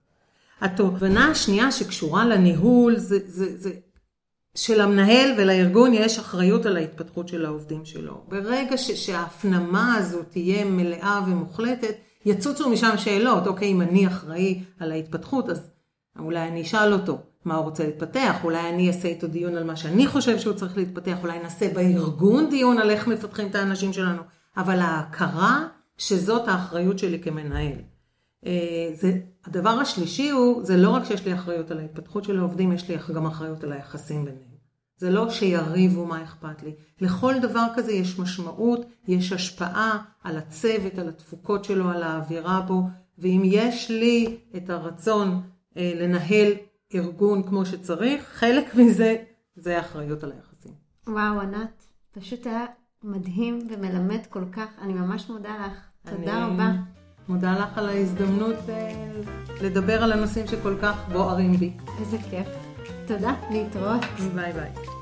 התובנה 0.60 1.30
השנייה 1.30 1.72
שקשורה 1.72 2.24
לניהול 2.24 2.96
זה, 2.96 3.18
זה, 3.26 3.56
זה 3.56 3.72
שלמנהל 4.54 5.34
ולארגון 5.38 5.94
יש 5.94 6.18
אחריות 6.18 6.66
על 6.66 6.76
ההתפתחות 6.76 7.28
של 7.28 7.44
העובדים 7.46 7.84
שלו. 7.84 8.24
ברגע 8.28 8.78
ש, 8.78 8.90
שההפנמה 8.90 9.94
הזו 9.94 10.22
תהיה 10.22 10.64
מלאה 10.64 11.20
ומוחלטת, 11.26 11.94
יצוצו 12.24 12.70
משם 12.70 12.96
שאלות, 12.96 13.46
אוקיי, 13.46 13.68
אם 13.68 13.82
אני 13.82 14.06
אחראי 14.06 14.62
על 14.80 14.92
ההתפתחות, 14.92 15.48
אז 15.50 15.70
אולי 16.18 16.48
אני 16.48 16.62
אשאל 16.62 16.92
אותו 16.92 17.18
מה 17.44 17.54
הוא 17.54 17.64
רוצה 17.64 17.86
להתפתח, 17.86 18.36
אולי 18.44 18.68
אני 18.68 18.88
אעשה 18.88 19.08
איתו 19.08 19.26
דיון 19.26 19.56
על 19.56 19.64
מה 19.64 19.76
שאני 19.76 20.06
חושב 20.06 20.38
שהוא 20.38 20.54
צריך 20.54 20.76
להתפתח, 20.76 21.16
אולי 21.22 21.38
נעשה 21.38 21.74
בארגון 21.74 22.50
דיון 22.50 22.78
על 22.78 22.90
איך 22.90 23.08
מפתחים 23.08 23.46
את 23.46 23.54
האנשים 23.54 23.92
שלנו, 23.92 24.22
אבל 24.56 24.78
ההכרה 24.78 25.66
שזאת 25.98 26.48
האחריות 26.48 26.98
שלי 26.98 27.20
כמנהל. 27.20 27.78
אה, 28.46 28.90
זה, 28.94 29.18
הדבר 29.46 29.70
השלישי 29.70 30.30
הוא, 30.30 30.64
זה 30.64 30.76
לא 30.76 30.90
רק 30.90 31.04
שיש 31.04 31.26
לי 31.26 31.34
אחריות 31.34 31.70
על 31.70 31.78
ההתפתחות 31.78 32.24
של 32.24 32.38
העובדים, 32.38 32.72
יש 32.72 32.88
לי 32.88 32.96
גם 33.14 33.26
אחריות 33.26 33.64
על 33.64 33.72
היחסים 33.72 34.24
ביניהם. 34.24 34.51
זה 35.02 35.10
לא 35.10 35.30
שיריבו 35.30 36.06
מה 36.06 36.22
אכפת 36.22 36.62
לי. 36.62 36.74
לכל 37.00 37.34
דבר 37.42 37.66
כזה 37.74 37.92
יש 37.92 38.18
משמעות, 38.18 38.86
יש 39.08 39.32
השפעה 39.32 39.98
על 40.22 40.36
הצוות, 40.36 40.98
על 40.98 41.08
התפוקות 41.08 41.64
שלו, 41.64 41.90
על 41.90 42.02
האווירה 42.02 42.60
בו, 42.60 42.82
ואם 43.18 43.42
יש 43.44 43.90
לי 43.90 44.36
את 44.56 44.70
הרצון 44.70 45.42
אה, 45.76 45.92
לנהל 45.96 46.52
ארגון 46.94 47.42
כמו 47.42 47.66
שצריך, 47.66 48.24
חלק 48.32 48.74
מזה 48.74 49.16
זה 49.56 49.80
אחריות 49.80 50.24
על 50.24 50.32
היחסים. 50.32 50.72
וואו, 51.06 51.40
ענת, 51.40 51.84
פשוט 52.12 52.46
היה 52.46 52.66
מדהים 53.04 53.58
ומלמד 53.70 54.26
כל 54.28 54.44
כך. 54.52 54.68
אני 54.80 54.92
ממש 54.92 55.30
מודה 55.30 55.66
לך. 55.66 55.78
תודה 56.10 56.44
אני 56.44 56.54
רבה. 56.54 56.72
מודה 57.28 57.58
לך 57.58 57.78
על 57.78 57.88
ההזדמנות 57.88 58.56
אה, 58.68 59.10
לדבר 59.62 60.02
על 60.02 60.12
הנושאים 60.12 60.46
שכל 60.46 60.74
כך 60.82 61.08
בוערים 61.12 61.52
בי. 61.52 61.72
איזה 62.00 62.18
כיף. 62.30 62.71
תודה, 63.06 63.34
להתראות. 63.50 64.00
ביי 64.34 64.52
ביי. 64.52 65.01